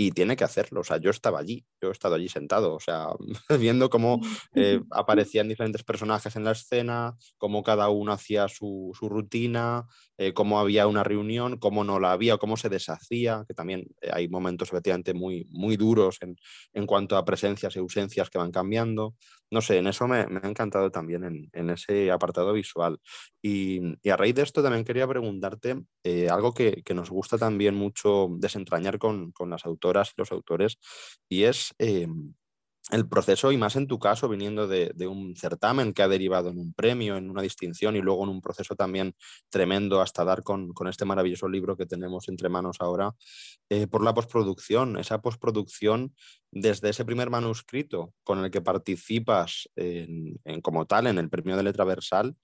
[0.00, 0.80] y tiene que hacerlo.
[0.80, 3.08] O sea, yo estaba allí, yo he estado allí sentado, o sea,
[3.60, 4.18] viendo cómo
[4.54, 9.84] eh, aparecían diferentes personajes en la escena, cómo cada uno hacía su, rutina,
[10.16, 14.08] eh, cómo había una reunión, cómo no la había, cómo se deshacía, que también eh,
[14.10, 16.36] hay momentos efectivamente muy, muy duros en,
[16.72, 19.16] en, cuanto a presencias y ausencias que van cambiando.
[19.50, 23.00] No sé, en eso me, ha encantado también en, en ese apartado visual.
[23.42, 25.82] Y, y, a raíz de esto también quería preguntarte
[26.30, 30.78] algo que, que, nos gusta también mucho desentrañar con, con las autoras y los autores,
[31.28, 32.34] y es em,
[32.90, 36.58] el proceso, y más en tu caso, viniendo de, un certamen que ha derivado en
[36.58, 39.14] un premio, en una distinción y luego en un proceso también
[39.48, 43.14] tremendo hasta dar con, este maravilloso libro que tenemos entre manos ahora,
[43.68, 46.14] eh, por la postproducción, esa postproducción
[46.50, 51.62] desde ese primer manuscrito con el que participas en, como tal en el premio de
[51.62, 52.36] letra versal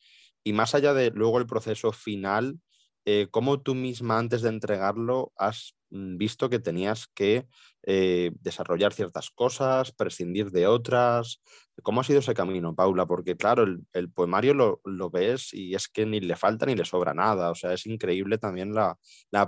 [0.45, 2.61] y más allá de luego el proceso final,
[3.05, 7.47] eh, cómo tú misma antes de entregarlo has visto que tenías que
[7.83, 11.41] eh, desarrollar ciertas cosas, prescindir de otras.
[11.83, 13.07] ¿Cómo ha sido ese camino, Paula?
[13.07, 17.15] Porque claro, el, poemario lo, ves y es que ni le falta ni le sobra
[17.15, 17.51] nada.
[17.51, 18.99] O sea, es increíble también la,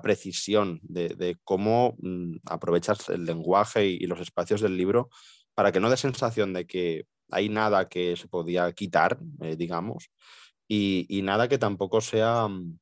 [0.02, 5.10] precisión de, cómo mm, aprovechas el lenguaje y, los espacios del libro
[5.54, 10.10] para que no dé sensación de que hay nada que se podía quitar, eh, digamos,
[10.68, 12.78] y, y, nada que tampoco sea mm,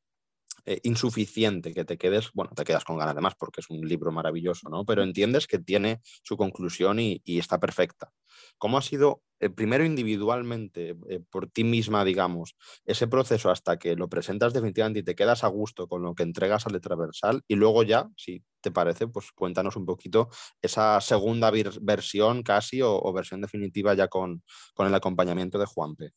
[0.69, 3.87] eh, insuficiente que te quedes, bueno, te quedas con ganas de más porque es un
[3.87, 4.85] libro maravilloso, ¿no?
[4.85, 8.13] Pero entiendes que tiene su conclusión y, está perfecta.
[8.59, 13.95] ¿Cómo ha sido, eh, primero individualmente, eh, por ti misma, digamos, ese proceso hasta que
[13.95, 17.43] lo presentas definitivamente y te quedas a gusto con lo que entregas a letra versal?
[17.47, 23.13] Y luego ya, si te parece, pues cuéntanos un poquito esa segunda versión casi o,
[23.13, 24.43] versión definitiva ya con,
[24.75, 26.11] con el acompañamiento de Juanpe.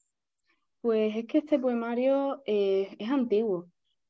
[0.82, 3.70] Pues es que este poemario es antiguo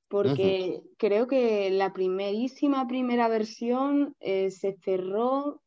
[0.09, 5.61] porque creo que la primerísima primera versión eh, se cerró,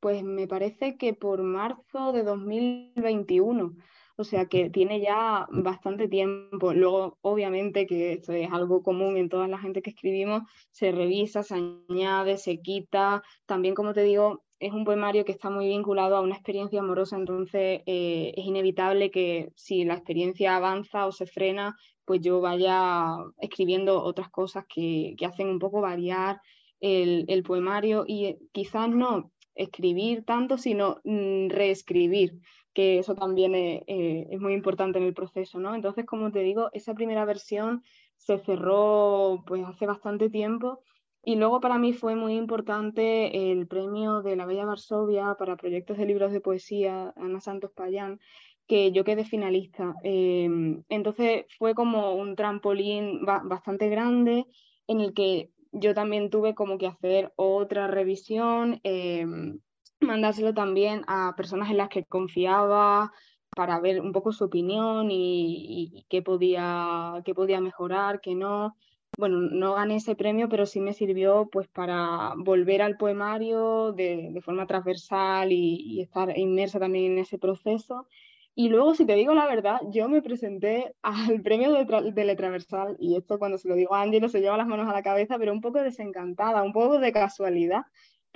[0.00, 3.74] pues me parece que por marzo de 2021,
[4.16, 6.72] o sea que tiene ya bastante tiempo.
[6.72, 11.42] Luego, obviamente, que esto es algo común en toda la gente que escribimos, se revisa,
[11.42, 11.56] se
[11.88, 13.22] añade, se quita.
[13.46, 17.16] También, como te digo, es un poemario que está muy vinculado a una experiencia amorosa,
[17.16, 23.16] entonces eh, es inevitable que si la experiencia avanza o se frena, pues yo vaya
[23.40, 26.40] escribiendo otras cosas que, hacen un poco variar
[26.80, 32.40] el, poemario y quizás no escribir tanto, sino mm, reescribir,
[32.72, 35.74] que eso también es, es, muy importante en el proceso, ¿no?
[35.74, 37.82] Entonces, como te digo, esa primera versión
[38.16, 40.80] se cerró pues hace bastante tiempo
[41.22, 45.98] y luego para mí fue muy importante el premio de la Bella Varsovia para proyectos
[45.98, 48.20] de libros de poesía, Ana Santos Payán,
[48.66, 49.94] que yo quedé finalista.
[50.04, 54.46] Em, entonces fue como un trampolín bastante grande
[54.86, 59.58] en el que yo también tuve como que hacer otra revisión, em,
[60.00, 63.12] mandárselo también a personas en las que confiaba
[63.56, 68.76] para ver un poco su opinión y, y qué, podía, qué podía mejorar, qué no
[69.18, 74.40] bueno, no gané ese premio, pero sí me sirvió pues para volver al poemario de,
[74.44, 78.06] forma transversal y, estar inmersa también en ese proceso.
[78.54, 82.96] Y luego, si te digo la verdad, yo me presenté al premio de, de Letraversal,
[83.00, 85.36] y esto cuando se lo digo a Angelo se lleva las manos a la cabeza,
[85.36, 87.82] pero un poco desencantada, un poco de casualidad,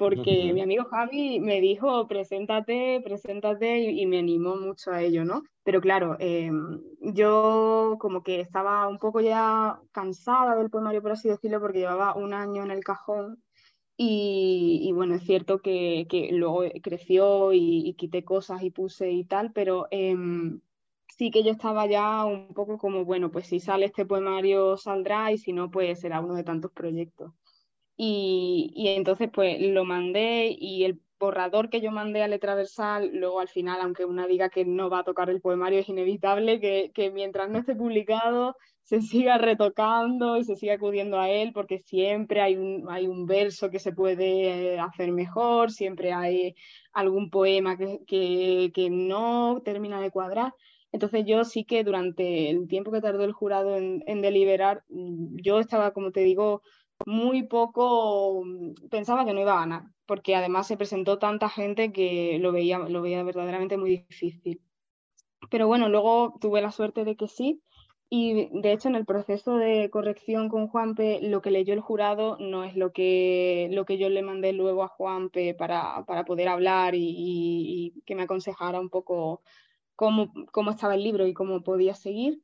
[0.02, 5.42] porque mi amigo Javi me dijo, preséntate, preséntate, y, me animó mucho a ello, ¿no?
[5.62, 11.28] Pero claro, em, yo como que estaba un poco ya cansada del poemario, por así
[11.28, 13.42] decirlo, porque llevaba un año en el cajón.
[13.96, 19.52] Y, bueno, es cierto que, que luego creció y, quité cosas y puse y tal,
[19.52, 20.60] pero em,
[21.16, 25.30] sí que yo estaba ya un poco como, bueno, pues si sale este poemario saldrá
[25.30, 27.32] y si no, pues será uno de tantos proyectos.
[28.04, 33.46] Y, entonces pues lo mandé y el borrador que yo mandé a Letraversal, luego al
[33.48, 37.12] final, aunque una diga que no va a tocar el poemario, es inevitable que, que
[37.12, 42.40] mientras no esté publicado se siga retocando y se siga acudiendo a él, porque siempre
[42.40, 46.56] hay un, hay un verso que se puede hacer mejor, siempre hay
[46.92, 50.52] algún poema que, que, que no termina de cuadrar.
[50.90, 55.60] Entonces yo sí que durante el tiempo que tardó el jurado en, en deliberar, yo
[55.60, 56.62] estaba, como te digo,
[57.06, 61.92] muy poco, mm, pensaba que no iba a ganar, porque además se presentó tanta gente
[61.92, 64.60] que lo veía, lo veía verdaderamente muy difícil.
[65.50, 67.62] Pero bueno, luego tuve la suerte de que sí,
[68.14, 72.36] y de hecho en el proceso de corrección con Juanpe, lo que leyó el jurado
[72.38, 76.48] no es lo que, lo que yo le mandé luego a Juanpe para, para poder
[76.48, 79.40] hablar y, que me aconsejara un poco
[79.96, 82.42] cómo, cómo estaba el libro y cómo podía seguir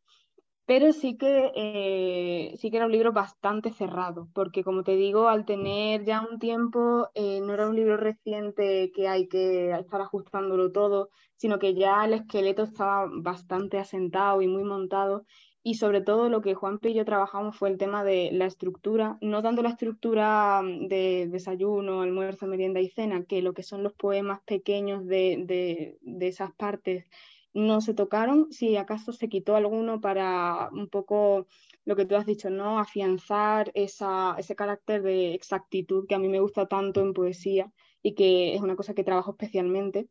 [0.69, 5.29] pero sí que, eh, sí que era un libro bastante cerrado, porque como te digo,
[5.29, 10.03] al tener ya un tiempo, eh, no era un libro reciente que hay que estar
[10.03, 15.25] ajustándolo todo, sino que ya el esqueleto estaba bastante asentado y muy montado.
[15.63, 19.17] Y sobre todo lo que Juan y yo trabajamos fue el tema de la estructura,
[19.23, 23.83] no tanto la estructura mm, de desayuno, almuerzo, merienda y cena, que lo que son
[23.83, 27.07] los poemas pequeños de, de, de esas partes
[27.55, 31.47] no se tocaron, si acaso se quitó alguno para un poco
[31.85, 32.79] lo que tú has dicho, ¿no?
[32.79, 38.15] Afianzar esa, ese carácter de exactitud que a mí me gusta tanto en poesía y
[38.15, 40.09] que es una cosa que trabajo especialmente.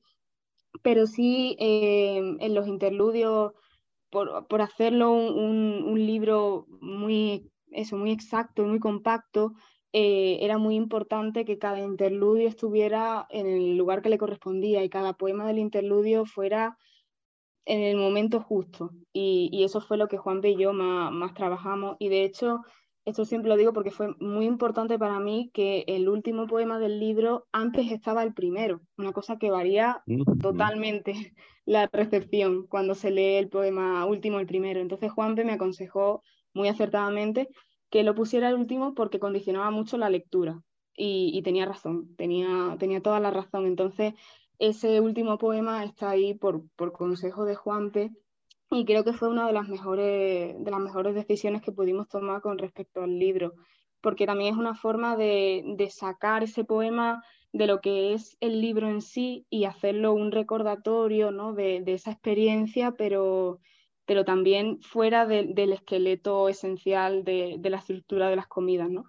[0.82, 3.54] Pero sí eh, en los interludios,
[4.10, 9.54] por, por hacerlo un, un, libro muy, eso, muy exacto, muy compacto,
[9.94, 14.90] eh, era muy importante que cada interludio estuviera en el lugar que le correspondía y
[14.90, 16.78] cada poema del interludio fuera
[17.68, 18.92] en el momento justo.
[19.14, 21.98] Y, eso fue lo que Juan y yo más, trabajamos.
[22.00, 22.62] Y de hecho,
[23.06, 27.00] esto siempre lo digo porque fue muy importante para mí que el último poema del
[27.00, 30.02] libro antes estaba el primero, una cosa que varía
[30.42, 31.14] totalmente
[31.66, 34.80] la recepción cuando se lee el poema último el primero.
[34.80, 37.50] Entonces Juanpe me aconsejó muy acertadamente
[37.90, 40.62] que lo pusiera el último porque condicionaba mucho la lectura.
[41.00, 43.68] Y, y tenía razón, tenía, tenía toda la razón.
[43.68, 44.16] Entonces,
[44.60, 48.12] ese último poema está ahí por, por consejo de Juanpe
[48.70, 52.42] y creo que fue una de las, mejores, de las mejores decisiones que pudimos tomar
[52.42, 53.54] con respecto al libro,
[54.02, 58.62] porque también es una forma de, de sacar ese poema de lo que es el
[58.62, 61.54] libro en sí y hacerlo un recordatorio ¿no?
[61.54, 63.60] de, de esa experiencia, pero,
[64.06, 68.90] pero también fuera de, del esqueleto esencial de, de, la estructura de las comidas.
[68.90, 69.06] ¿no?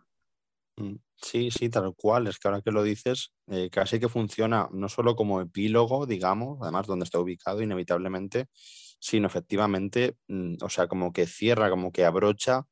[0.79, 0.97] Mm.
[1.21, 2.29] Sí, sí, tal cual.
[2.29, 6.59] Es que ahora que lo dices, eh, casi que funciona no solo como epílogo, digamos,
[6.63, 8.47] además donde está ubicado inevitablemente,
[9.01, 12.67] sino efectivamente, mm, o sea, como que cierra, como que abrocha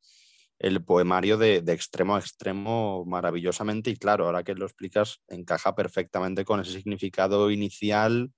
[0.58, 6.44] el poemario de, extremo a extremo maravillosamente y claro, ahora que lo explicas, encaja perfectamente
[6.44, 8.32] con ese significado inicial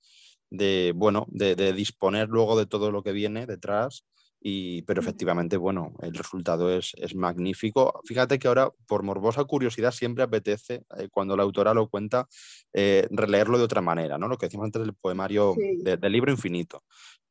[0.50, 4.04] de, bueno, de, de disponer luego de todo lo que viene detrás
[4.40, 8.00] y, pero efectivamente, bueno, el resultado es, es, magnífico.
[8.04, 12.29] Fíjate que ahora, por morbosa curiosidad, siempre apetece, eh, cuando la autora lo cuenta,
[12.73, 14.29] eh, releerlo de otra manera, ¿no?
[14.29, 16.85] Lo que decimos antes del poemario del libro infinito.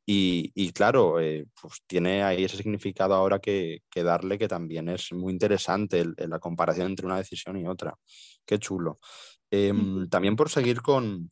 [0.05, 4.87] Y, y claro, eh, pues tiene ahí ese significado ahora que, que, darle, que también
[4.87, 7.93] es muy interesante la comparación entre una decisión y otra.
[8.45, 8.99] Qué chulo.
[9.51, 11.31] Em, también por seguir con,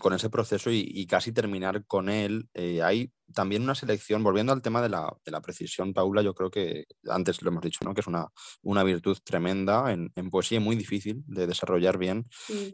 [0.00, 2.48] con ese proceso y, casi terminar con él.
[2.54, 6.34] Eh, hay también una selección, volviendo al tema de la, de la, precisión, Paula, yo
[6.34, 7.94] creo que antes lo hemos dicho, ¿no?
[7.94, 8.28] que es una,
[8.62, 12.26] una virtud tremenda en, en, poesía muy difícil de desarrollar bien.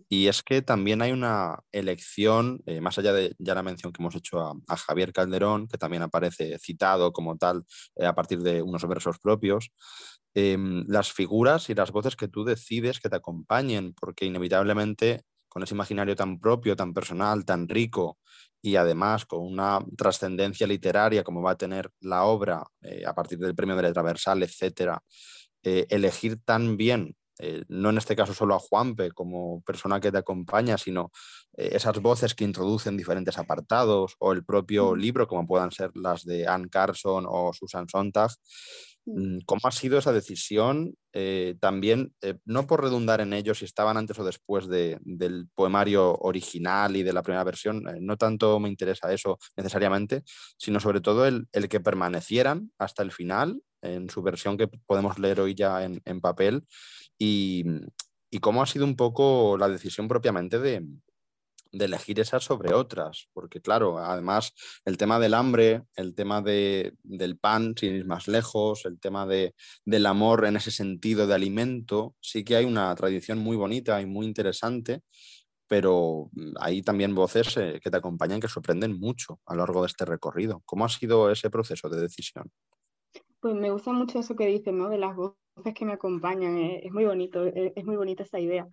[0.09, 4.03] Y es que también hay una elección, eh, más allá de ya la mención que
[4.03, 7.65] hemos hecho a, Javier Calderón, que también aparece citado como tal
[7.97, 9.71] eh, a partir de unos versos propios,
[10.35, 15.25] em, las figuras y las voces que tú decides que te acompañen, porque inevitablemente
[15.57, 18.19] con ese imaginario tan propio, tan personal, tan rico
[18.61, 23.39] y además con una trascendencia literaria como va a tener la obra eh, a partir
[23.39, 25.03] del premio de letra versal, etcétera,
[25.63, 30.13] eh, elegir tan bien, eh, no en este caso solo a Juanpe como persona que
[30.13, 31.11] te acompaña, sino
[31.55, 36.47] esas voces que introducen diferentes apartados o el propio libro, como puedan ser las de
[36.47, 38.31] Anne Carson o Susan Sontag,
[39.47, 40.97] ¿Cómo ha sido esa decisión?
[41.13, 46.17] Eh, también, eh, no por redundar en ello si estaban antes o después del poemario
[46.17, 50.25] original y de la primera versión, eh, no tanto me interesa eso necesariamente,
[50.59, 55.41] sino sobre todo el, que permanecieran hasta el final en su versión que podemos leer
[55.41, 56.65] hoy ya en, papel
[57.17, 57.65] y,
[58.29, 60.85] y, cómo ha sido un poco la decisión propiamente de,
[61.73, 64.53] de elegir esas sobre otras, porque claro, además
[64.85, 69.27] el tema del hambre, el tema de, del pan, sin ir más lejos, el tema
[69.27, 69.55] de,
[69.85, 74.07] del amor en ese sentido de alimento, sí que hay una tradición muy bonita y
[74.07, 75.03] muy interesante,
[75.69, 79.83] pero mm, hay también voces eh, que te acompañan que sorprenden mucho a lo largo
[79.83, 80.63] de este recorrido.
[80.65, 82.51] ¿Cómo ha sido ese proceso de decisión?
[83.41, 84.89] Pues me gusta mucho eso que dices, ¿no?
[84.89, 85.37] De las voces
[85.75, 88.69] que me acompañan, eh, es muy bonito, eh, es muy bonita esa idea.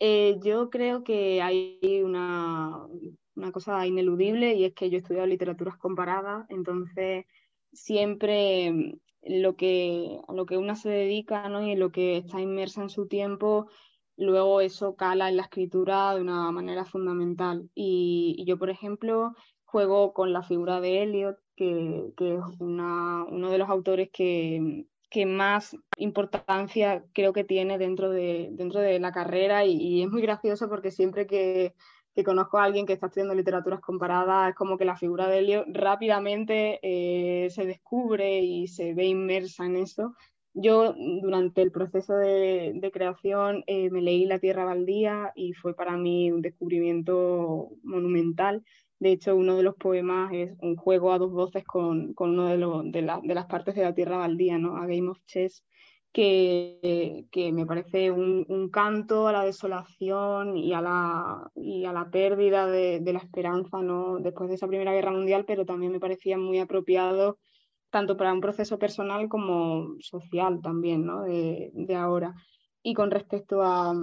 [0.00, 2.86] Eh, yo creo que hay una,
[3.34, 7.26] una, cosa ineludible y es que yo he estudiado literaturas comparadas, entonces
[7.72, 11.66] siempre lo que, lo que una se dedica ¿no?
[11.66, 13.68] y lo que está inmersa en su tiempo,
[14.16, 17.68] luego eso cala en la escritura de una manera fundamental.
[17.74, 19.32] Y, yo, por ejemplo,
[19.64, 24.86] juego con la figura de Eliot, que, que es una, uno de los autores que,
[25.10, 30.22] que más importancia creo que tiene dentro de, dentro de la carrera y, es muy
[30.22, 31.74] gracioso porque siempre que,
[32.24, 35.64] conozco a alguien que está estudiando literaturas comparadas es como que la figura de Helio
[35.68, 40.16] rápidamente eh, se descubre y se ve inmersa en eso.
[40.52, 45.96] Yo durante el proceso de, creación eh, me leí La Tierra Baldía y fue para
[45.96, 48.64] mí un descubrimiento monumental
[49.00, 52.82] de hecho, uno de los poemas es un juego a dos voces con, con uno
[52.82, 54.76] de, de, las partes de la Tierra Baldía, ¿no?
[54.76, 55.64] a Game of Chess,
[56.12, 61.92] que, que me parece un, un, canto a la desolación y a la, y a
[61.92, 64.18] la pérdida de, de, la esperanza ¿no?
[64.18, 67.38] después de esa Primera Guerra Mundial, pero también me parecía muy apropiado
[67.90, 71.22] tanto para un proceso personal como social también ¿no?
[71.22, 72.34] de, de ahora.
[72.82, 73.94] Y con respecto a,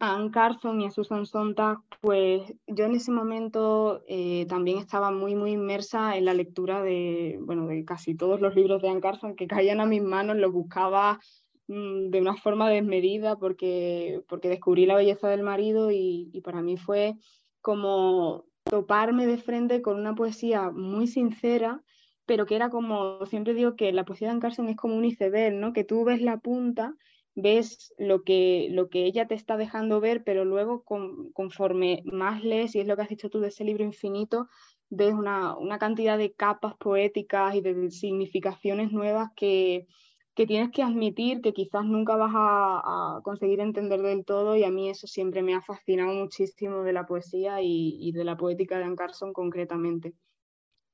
[0.00, 5.34] a Carson y a Susan Sontag, pues yo en ese momento eh, también estaba muy,
[5.34, 9.36] muy inmersa en la lectura de, bueno, de casi todos los libros de Anne Carson
[9.36, 11.20] que caían a mis manos, los buscaba
[11.68, 16.78] mm, de una forma desmedida porque, porque descubrí la belleza del marido y, para mí
[16.78, 17.16] fue
[17.60, 21.82] como toparme de frente con una poesía muy sincera
[22.24, 25.04] pero que era como, siempre digo que la poesía de Anne Carson es como un
[25.04, 25.72] iceberg, ¿no?
[25.72, 26.94] Que tú ves la punta
[27.34, 32.74] ves lo que, lo que ella te está dejando ver, pero luego conforme más lees,
[32.74, 34.48] y es lo que has dicho tú de ese libro infinito,
[34.90, 39.86] ves una, cantidad de capas poéticas y de significaciones nuevas que,
[40.34, 44.88] tienes que admitir que quizás nunca vas a, conseguir entender del todo y a mí
[44.88, 48.96] eso siempre me ha fascinado muchísimo de la poesía y, de la poética de Anne
[48.96, 50.14] Carson concretamente.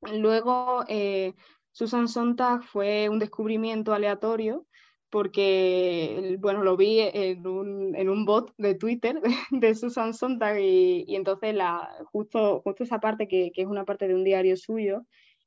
[0.03, 1.35] Luego, eh,
[1.71, 4.67] Susan Sontag fue un descubrimiento aleatorio
[5.11, 11.05] porque, bueno, lo vi en un, en un bot de Twitter de, Susan Sontag y,
[11.07, 14.57] y, entonces la, justo, justo esa parte que, que, es una parte de un diario
[14.57, 15.03] suyo,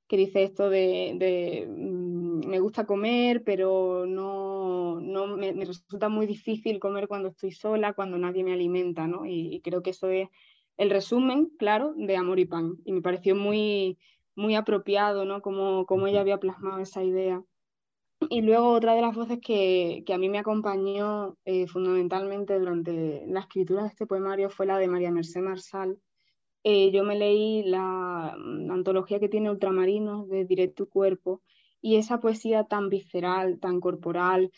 [0.07, 6.09] que dice esto de, de mm, me gusta comer, pero no, no me, me, resulta
[6.09, 9.25] muy difícil comer cuando estoy sola, cuando nadie me alimenta, ¿no?
[9.25, 10.29] Y, y, creo que eso es
[10.77, 12.77] el resumen, claro, de Amor y Pan.
[12.85, 13.99] Y me pareció muy,
[14.35, 15.41] muy apropiado, ¿no?
[15.41, 17.43] Como, como ella había plasmado esa idea.
[18.27, 23.23] Y luego otra de las voces que, que a mí me acompañó eh, fundamentalmente durante
[23.27, 25.97] la escritura de este poemario fue la de María Merced Marsal.
[26.63, 31.41] Eh, yo me leí la, la, antología que tiene Ultramarinos de Directo Cuerpo
[31.81, 34.51] y esa poesía tan visceral, tan corporal,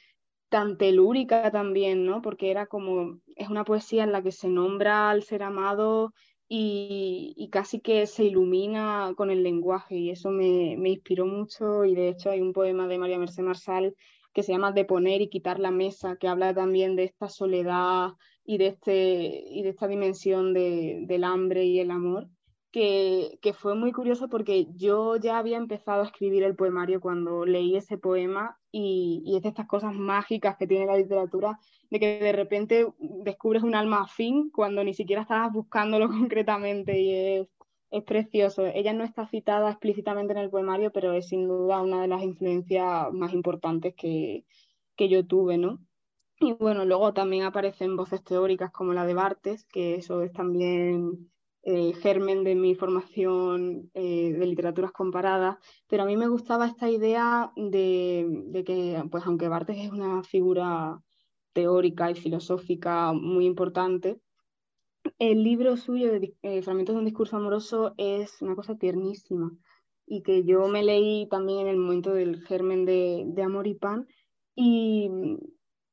[0.50, 2.24] tan telúrica también, ¿no?
[2.24, 6.14] Porque era como, es una poesía en la que se nombra al ser amado
[6.54, 12.10] y, casi que se ilumina con el lenguaje y eso me, inspiró mucho y de
[12.10, 13.96] hecho hay un poema de María Merced Marsal
[14.34, 18.10] que se llama De poner y quitar la mesa, que habla también de esta soledad
[18.44, 22.28] y de, este, y de esta dimensión de, del hambre y el amor
[22.72, 27.76] que, fue muy curioso porque yo ya había empezado a escribir el poemario cuando leí
[27.76, 31.60] ese poema y, y, es de estas cosas mágicas que tiene la literatura,
[31.90, 37.14] de que de repente descubres un alma afín cuando ni siquiera estabas buscándolo concretamente y
[37.14, 37.48] es,
[37.92, 38.66] es precioso.
[38.66, 42.24] Ella no está citada explícitamente en el poemario, pero es sin duda una de las
[42.24, 44.46] influencias más importantes que,
[44.96, 45.80] que yo tuve, ¿no?
[46.40, 51.30] Y bueno, luego también aparecen voces teóricas como la de Bartes, que eso es también
[51.64, 55.58] el germen de mi formación eh, de literaturas comparadas,
[55.88, 61.00] pero a mí me gustaba esta idea de, que, pues aunque Bartes es una figura
[61.54, 64.20] teórica y filosófica muy importante,
[65.20, 69.52] el libro suyo de eh, Fragmentos de un discurso amoroso es una cosa tiernísima
[70.06, 73.76] y que yo me leí también en el momento del germen de, de Amor y
[73.76, 74.08] Pan
[74.56, 75.10] y,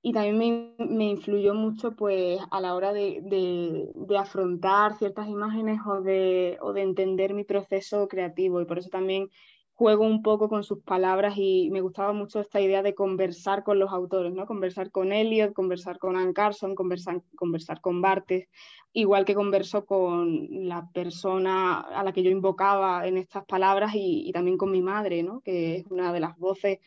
[0.00, 6.58] y también me, influyó mucho pues a la hora de, afrontar ciertas imágenes o de,
[6.60, 9.28] o de, entender mi proceso creativo y por eso también
[9.74, 13.78] juego un poco con sus palabras y me gustaba mucho esta idea de conversar con
[13.78, 14.44] los autores, ¿no?
[14.44, 18.48] Conversar con Eliot, conversar con Anne Carson, conversar, conversar con Bartes,
[18.92, 24.28] igual que converso con la persona a la que yo invocaba en estas palabras y,
[24.28, 25.40] y también con mi madre, ¿no?
[25.42, 26.78] Que es una de las voces,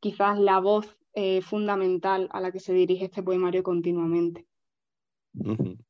[0.00, 4.46] quizás la voz eh, fundamental a la que se dirige este poemario continuamente.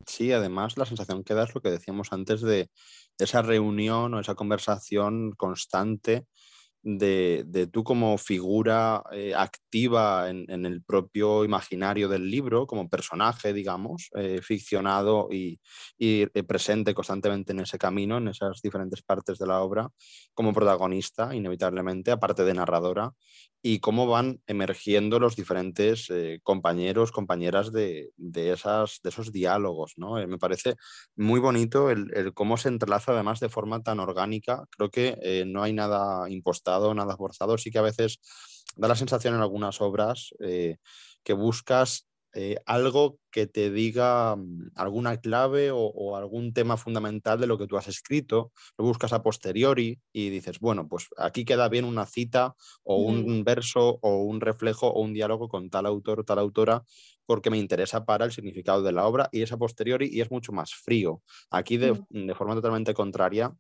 [0.07, 2.71] Sí, además la sensación que da es lo que decíamos antes de
[3.19, 6.25] esa reunión o esa conversación constante
[6.83, 14.09] de, tú como figura eh, activa en, el propio imaginario del libro, como personaje, digamos,
[14.17, 15.61] eh, ficcionado y,
[15.99, 19.91] y, presente constantemente en ese camino, en esas diferentes partes de la obra,
[20.33, 23.13] como protagonista, inevitablemente, aparte de narradora,
[23.61, 29.95] y cómo van emergiendo los diferentes eh, compañeros, compañeras de, esas, de esos diálogos.
[29.97, 30.19] ¿no?
[30.19, 30.77] Eh, me parece
[31.17, 34.65] muy bonito el, cómo se entrelaza además de forma tan orgánica.
[34.71, 37.59] Creo que eh, no hay nada impostado, nada forzado.
[37.59, 38.21] Sí que a veces
[38.77, 42.07] da la sensación en algunas obras que buscas
[42.41, 47.67] eh, algo que te diga mm, alguna clave o, algún tema fundamental de lo que
[47.67, 52.07] tú has escrito, lo buscas a posteriori y dices, bueno, pues aquí queda bien una
[52.07, 56.39] cita o un verso o un reflejo o un diálogo con tal autor o tal
[56.39, 56.85] autora
[57.27, 60.31] porque me interesa para el significado de la obra y es a posteriori y es
[60.31, 61.23] mucho más frío.
[61.51, 63.53] Aquí de, de forma totalmente contraria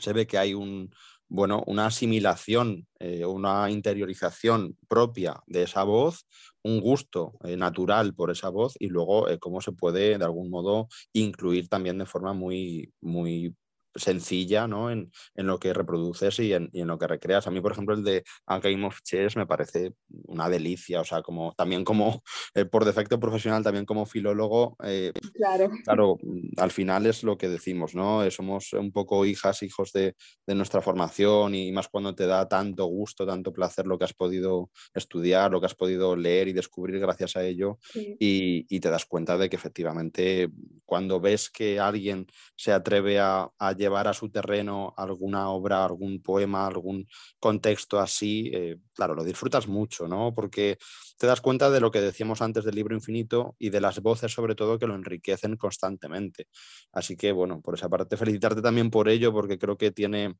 [0.00, 0.94] se ve que hay un,
[1.34, 6.28] bueno, una asimilación, eh, una interiorización propia de esa voz,
[6.62, 10.48] un gusto eh, natural por esa voz y luego eh, cómo se puede de algún
[10.48, 13.56] modo incluir también de forma muy, muy
[13.94, 14.90] sencilla ¿no?
[14.90, 17.46] en, lo que reproduces y en, lo que recreas.
[17.46, 19.94] A mí, por ejemplo, el de A Game of Chess me parece
[20.26, 22.22] una delicia, o sea, como también como
[22.54, 25.70] eh, por defecto profesional, también como filólogo, eh, claro.
[25.84, 26.18] claro,
[26.56, 28.24] al final es lo que decimos, ¿no?
[28.24, 30.14] Eh, somos un poco hijas, hijos de,
[30.46, 34.70] nuestra formación y más cuando te da tanto gusto, tanto placer lo que has podido
[34.94, 39.38] estudiar, lo que has podido leer y descubrir gracias a ello y, te das cuenta
[39.38, 40.50] de que efectivamente
[40.84, 46.22] cuando ves que alguien se atreve a, a llevar a su terreno alguna obra, algún
[46.22, 47.06] poema, algún
[47.38, 50.34] contexto así, eh, claro, lo disfrutas mucho, ¿no?
[50.34, 50.78] Porque
[51.18, 54.32] te das cuenta de lo que decíamos antes del libro infinito y de las voces
[54.32, 56.48] sobre todo que lo enriquecen constantemente.
[56.92, 60.36] Así que, bueno, por esa parte, felicitarte también por ello, porque creo que tiene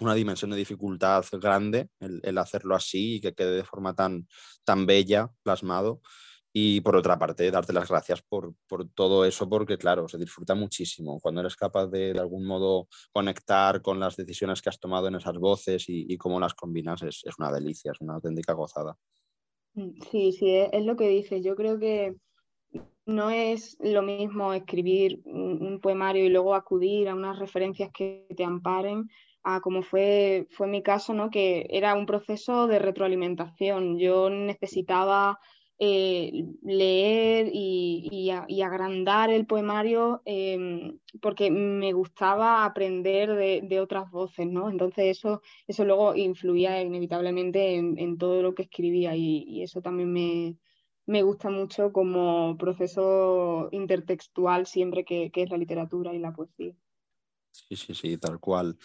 [0.00, 4.26] una dimensión de dificultad grande el, hacerlo así y que quede de forma tan,
[4.64, 6.00] tan bella plasmado.
[6.54, 8.54] Y por otra parte, darte las gracias por,
[8.94, 11.18] todo eso, porque claro, se disfruta muchísimo.
[11.20, 15.14] Cuando eres capaz de de algún modo conectar con las decisiones que has tomado en
[15.14, 18.96] esas voces y, cómo las combinas, es, una delicia, es una auténtica gozada.
[19.74, 21.42] Mm, sí, sí, es, lo que dices.
[21.42, 22.16] Yo creo que
[23.06, 28.44] no es lo mismo escribir un, poemario y luego acudir a unas referencias que te
[28.44, 29.08] amparen
[29.44, 31.30] a como fue, fue mi caso, ¿no?
[31.30, 33.98] que era un proceso de retroalimentación.
[33.98, 35.40] Yo necesitaba
[35.78, 38.30] eh, leer y,
[38.62, 43.34] agrandar el poemario em, porque me gustaba aprender
[43.68, 44.70] de, otras voces, ¿no?
[44.70, 50.56] Entonces eso, eso luego influía inevitablemente en, todo lo que escribía y, eso también me,
[51.06, 56.74] me, gusta mucho como proceso intertextual siempre que es la literatura y la poesía.
[57.52, 58.78] Sí, sí, sí, tal cual.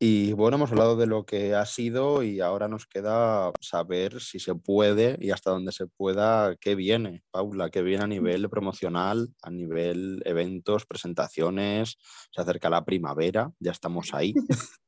[0.00, 4.40] Y bueno, hemos hablado de lo que ha sido y ahora nos queda saber si
[4.40, 9.28] se puede y hasta dónde se pueda, qué viene, Paula, qué viene a nivel promocional,
[9.42, 11.96] a nivel eventos, presentaciones,
[12.32, 14.34] se acerca la primavera, ya estamos ahí.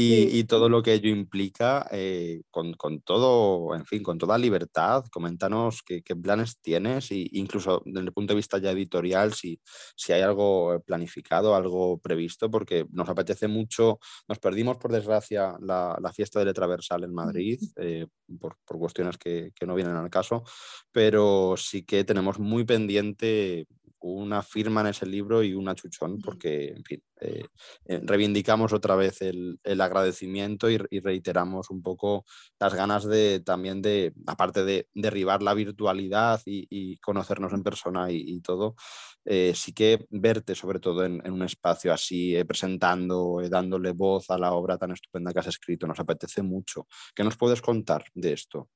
[0.00, 5.04] y, todo lo que ello implica, eh, con, todo, en fin, con toda libertad.
[5.10, 9.60] Coméntanos qué, planes tienes e incluso desde el punto de vista ya editorial, si,
[9.96, 13.98] si hay algo planificado, algo previsto, porque nos apetece mucho.
[14.28, 18.06] Nos perdimos, por desgracia, la, fiesta de Letraversal en Madrid, eh,
[18.38, 20.44] por, cuestiones que, que no vienen al caso,
[20.92, 23.66] pero sí que tenemos muy pendiente
[24.00, 27.44] una firma en ese libro y una chuchón, porque, en fin, eh,
[27.86, 32.24] eh, reivindicamos otra vez el, agradecimiento y, reiteramos un poco
[32.58, 38.40] las ganas de también de, aparte de derribar la virtualidad y, conocernos en persona y,
[38.40, 38.74] todo,
[39.24, 44.52] eh, sí que verte sobre todo en, un espacio así, presentando, dándole voz a la
[44.52, 46.86] obra tan estupenda que has escrito, nos apetece mucho.
[47.14, 48.68] ¿Qué nos puedes contar de esto?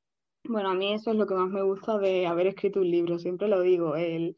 [0.45, 3.19] Bueno, a mí eso es lo que más me gusta de haber escrito un libro,
[3.19, 4.37] siempre lo digo, el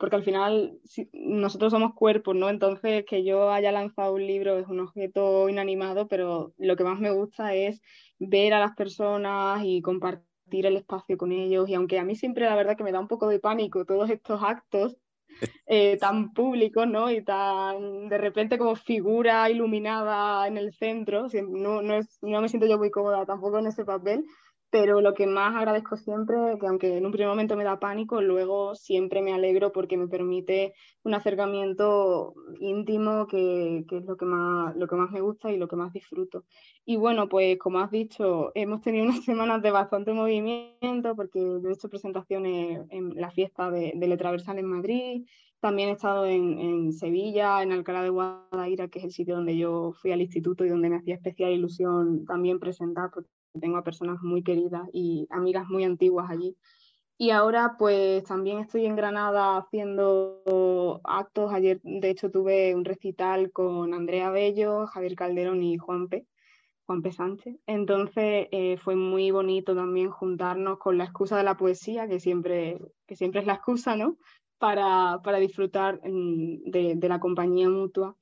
[0.00, 0.80] porque al final
[1.12, 2.48] nosotros somos cuerpos, ¿no?
[2.48, 6.98] Entonces que yo haya lanzado un libro es un objeto inanimado, pero lo que más
[6.98, 7.82] me gusta es
[8.18, 11.68] ver a las personas y compartir el espacio con ellos.
[11.68, 14.08] Y aunque a mí siempre la verdad que me da un poco de pánico todos
[14.08, 14.96] estos actos
[15.66, 17.10] eh, tan públicos, ¿no?
[17.10, 22.48] Y tan de repente como figura iluminada en el centro, no, no, es, no me
[22.48, 24.24] siento yo muy cómoda tampoco en ese papel,
[24.70, 28.22] pero lo que más agradezco siempre, que aunque en un primer momento me da pánico,
[28.22, 34.26] luego siempre me alegro porque me permite un acercamiento íntimo, que, que, es lo que,
[34.26, 36.44] más, lo que más me gusta y lo que más disfruto.
[36.84, 41.72] Y bueno, pues como has dicho, hemos tenido unas semanas de bastante movimiento porque he
[41.72, 45.26] hecho presentaciones en la fiesta de, de Letraversal en Madrid,
[45.60, 49.56] también he estado en, en, Sevilla, en Alcalá de Guadaira, que es el sitio donde
[49.58, 53.10] yo fui al instituto y donde me hacía especial ilusión también presentar,
[53.58, 56.56] tengo a personas muy queridas y amigas muy antiguas allí.
[57.20, 61.52] Y ahora pues también estoy en Granada haciendo actos.
[61.52, 66.26] Ayer de hecho tuve un recital con Andrea Bello, Javier Calderón y Juanpe,
[66.86, 67.56] Juanpe Sánchez.
[67.66, 72.80] Entonces eh, fue muy bonito también juntarnos con la excusa de la poesía, que siempre,
[73.06, 74.16] que siempre es la excusa, ¿no?
[74.56, 78.16] Para, para disfrutar mm, de, de la compañía mutua.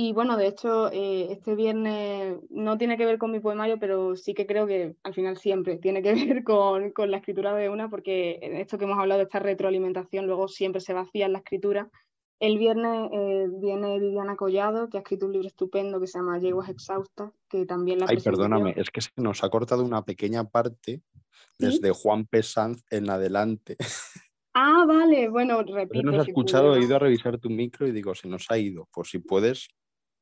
[0.00, 4.14] Y bueno, de hecho, eh, este viernes no tiene que ver con mi poemario, pero
[4.14, 7.68] sí que creo que al final siempre tiene que ver con, con la escritura de
[7.68, 11.38] una, porque esto que hemos hablado de esta retroalimentación luego siempre se vacía en la
[11.38, 11.90] escritura.
[12.38, 16.38] El viernes eh, viene Viviana Collado, que ha escrito un libro estupendo que se llama
[16.38, 20.44] Yeguas Exhaustas, que también la Ay, perdóname, es que se nos ha cortado una pequeña
[20.44, 21.02] parte
[21.58, 22.44] desde Juan P.
[22.44, 23.76] Sanz en adelante.
[24.60, 26.02] Ah, vale, bueno, repito.
[26.02, 28.88] Nos ha escuchado, he ido a revisar tu micro y digo, se nos ha ido,
[28.92, 29.68] por si puedes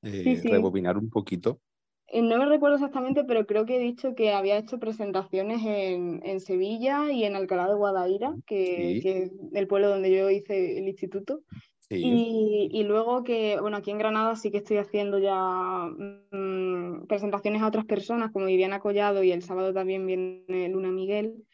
[0.07, 1.61] eh, rebobinar un poquito.
[2.09, 6.21] Eh, no me recuerdo exactamente, pero creo que he dicho que había hecho presentaciones en,
[6.25, 10.89] en Sevilla y en Alcalá de Guadaira, que, es el pueblo donde yo hice el
[10.89, 11.41] instituto.
[11.89, 15.87] Y, y, luego que, bueno, aquí en Granada sí que estoy haciendo ya
[16.33, 21.45] mm, presentaciones a otras personas, como Viviana Collado, y el sábado también viene Luna Miguel.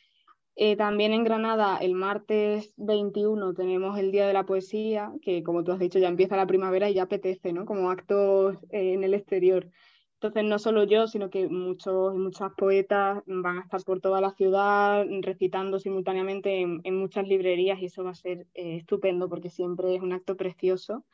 [0.54, 5.64] Eh, también en Granada, el martes 21 tenemos el Día de la Poesía, que como
[5.64, 7.64] tú has dicho ya empieza la primavera y ya apetece, ¿no?
[7.64, 9.70] Como actos eh, en el exterior.
[10.14, 14.20] Entonces, no solo yo, sino que muchos y muchas poetas van a estar por toda
[14.20, 19.50] la ciudad recitando simultáneamente en, muchas librerías y eso va a ser eh, estupendo porque
[19.50, 21.04] siempre es un acto precioso.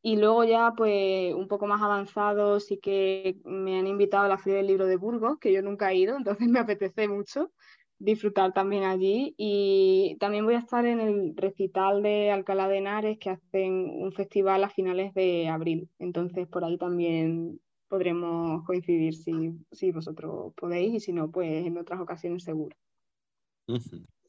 [0.00, 4.38] Y luego ya, pues, un poco más avanzado, sí que me han invitado a la
[4.38, 7.50] Feria del Libro de Burgos, que yo nunca he ido, entonces me apetece mucho
[7.98, 9.34] disfrutar también allí.
[9.36, 14.12] Y también voy a estar en el recital de Alcalá de Henares, que hacen un
[14.12, 15.88] festival a finales de abril.
[15.98, 19.32] Entonces, por ahí también podremos coincidir si,
[19.70, 22.76] si vosotros podéis y si no, pues en otras ocasiones seguro.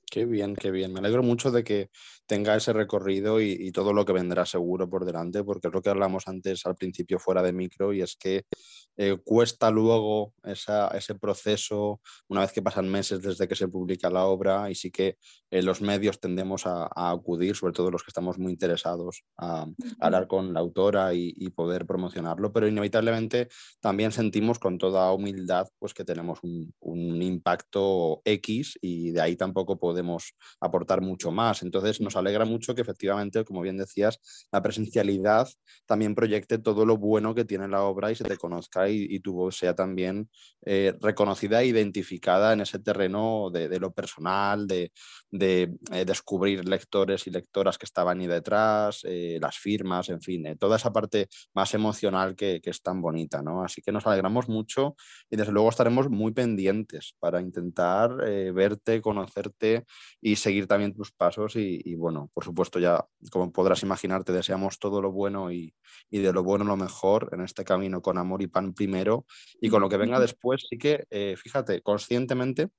[0.09, 0.93] Qué bien, qué bien.
[0.93, 1.89] Me alegro mucho de que
[2.26, 5.82] tenga ese recorrido y, y, todo lo que vendrá seguro por delante, porque es lo
[5.82, 8.45] que hablamos antes al principio fuera de micro y es que
[8.97, 14.25] eh, cuesta luego ese proceso una vez que pasan meses desde que se publica la
[14.25, 15.17] obra y sí que
[15.51, 19.65] eh, los medios tendemos a, acudir, sobre todo los que estamos muy interesados, a,
[19.99, 23.47] hablar con la autora y, poder promocionarlo, pero inevitablemente
[23.79, 29.35] también sentimos con toda humildad pues, que tenemos un, un impacto X y de ahí
[29.35, 31.63] tampoco podemos aportar mucho más.
[31.63, 34.19] Entonces nos alegra mucho que efectivamente, como bien decías,
[34.51, 35.47] la presencialidad
[35.85, 39.33] también proyecte todo lo bueno que tiene la obra y se te conozca y, tu
[39.33, 40.29] voz sea también
[40.65, 44.91] eh, reconocida e identificada en ese terreno de, lo personal, de,
[45.38, 50.57] de eh, descubrir lectores y lectoras que estaban ahí detrás, eh, las firmas, en fin,
[50.59, 53.63] toda esa parte más emocional que, que, es tan bonita, ¿no?
[53.63, 54.95] Así que nos alegramos mucho
[55.29, 58.15] y desde luego estaremos muy pendientes para intentar
[58.53, 59.85] verte, conocerte
[60.21, 64.33] y seguir también tus pasos y, y, bueno, por supuesto ya, como podrás imaginar, te
[64.33, 65.73] deseamos todo lo bueno y,
[66.09, 69.25] y de lo bueno lo mejor en este camino con amor y pan primero
[69.61, 72.69] y con lo que venga después, sí que, eh, fíjate, conscientemente,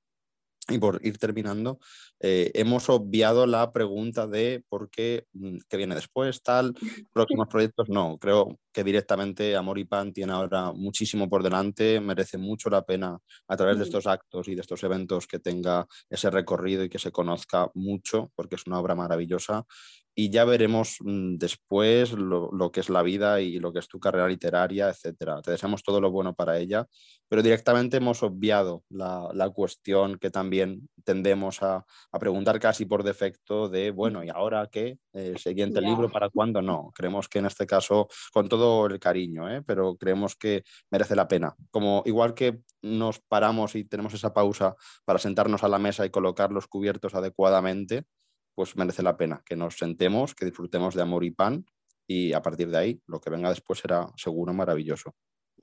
[0.68, 1.78] y por ir terminando,
[2.20, 6.74] eh, hemos obviado la pregunta de por qué, mm, qué viene después, tal,
[7.12, 7.88] próximos proyectos.
[7.88, 12.82] No, creo que directamente Amor y Pan tiene ahora muchísimo por delante, merece mucho la
[12.82, 16.88] pena a través de estos actos y de estos eventos que tenga ese recorrido y
[16.88, 19.64] que se conozca mucho, porque es una obra maravillosa
[20.18, 24.00] y ya veremos mm, después lo, que es la vida y lo que es tu
[24.00, 25.40] carrera literaria, etcétera.
[25.42, 26.88] Te deseamos todo lo bueno para ella,
[27.28, 31.84] pero directamente hemos obviado la, cuestión que también tendemos a,
[32.18, 34.98] preguntar casi por defecto de, bueno, ¿y ahora qué?
[35.12, 36.62] ¿El siguiente libro para cuándo?
[36.62, 39.62] No, creemos que en este caso, con todo el cariño, ¿eh?
[39.64, 41.54] pero creemos que merece la pena.
[41.70, 46.10] Como igual que nos paramos y tenemos esa pausa para sentarnos a la mesa y
[46.10, 48.04] colocar los cubiertos adecuadamente,
[48.58, 51.64] pues merece la pena que nos sentemos, que disfrutemos de amor y pan
[52.08, 55.14] y a partir de ahí lo que venga después será seguro maravilloso.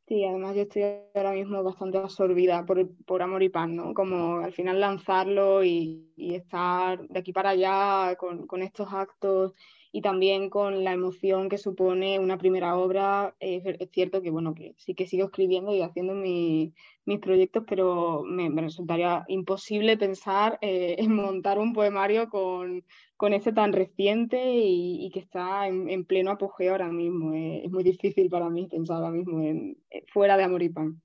[0.07, 0.83] Sí, además yo estoy
[1.13, 3.93] ahora mismo bastante absorbida por, por amor y pan, ¿no?
[3.93, 9.51] Como al final lanzarlo y, estar de aquí para allá con, con estos actos
[9.95, 13.33] y también con la emoción que supone una primera obra.
[13.39, 16.73] es cierto que, bueno, que sí que sigo escribiendo y haciendo mis
[17.21, 22.83] proyectos, pero me, resultaría imposible pensar eh, en montar un poemario con,
[23.15, 27.33] con este tan reciente y, que está en, pleno apogeo ahora mismo.
[27.33, 31.01] es muy difícil para mí pensar ahora mismo en, eh, fuera de Amor y Pan.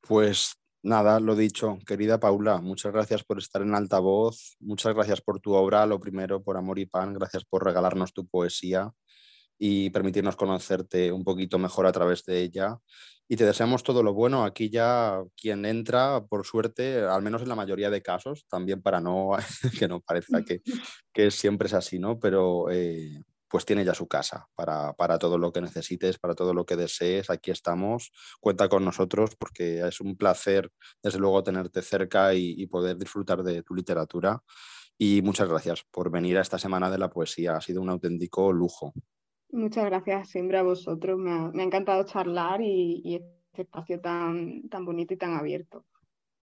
[0.00, 5.40] Pues Nada, lo dicho, querida Paula, muchas gracias por estar en altavoz, muchas gracias por
[5.40, 8.92] tu obra, lo primero, por Amor y Pan, gracias por regalarnos tu poesía
[9.58, 12.76] y permitirnos conocerte un poquito mejor a través de ella.
[13.26, 14.44] Y te deseamos todo lo bueno.
[14.44, 19.00] Aquí ya quien entra, por suerte, al menos en la mayoría de casos, también para
[19.00, 19.30] no
[19.80, 20.60] que no parezca que,
[21.14, 22.20] que siempre es así, ¿no?
[22.20, 23.22] Pero eh,
[23.54, 27.30] pues tiene ya su casa para, todo lo que necesites, para todo lo que desees.
[27.30, 32.96] Aquí estamos, cuenta con nosotros porque es un placer, desde luego, tenerte cerca y, poder
[32.96, 34.42] disfrutar de tu literatura.
[34.98, 37.54] Y muchas gracias por venir a esta semana de la poesía.
[37.54, 38.92] Ha sido un auténtico lujo.
[39.52, 41.16] Muchas gracias siempre a vosotros.
[41.16, 43.14] Me ha, encantado charlar y, y
[43.52, 45.84] este espacio tan, tan bonito y tan abierto.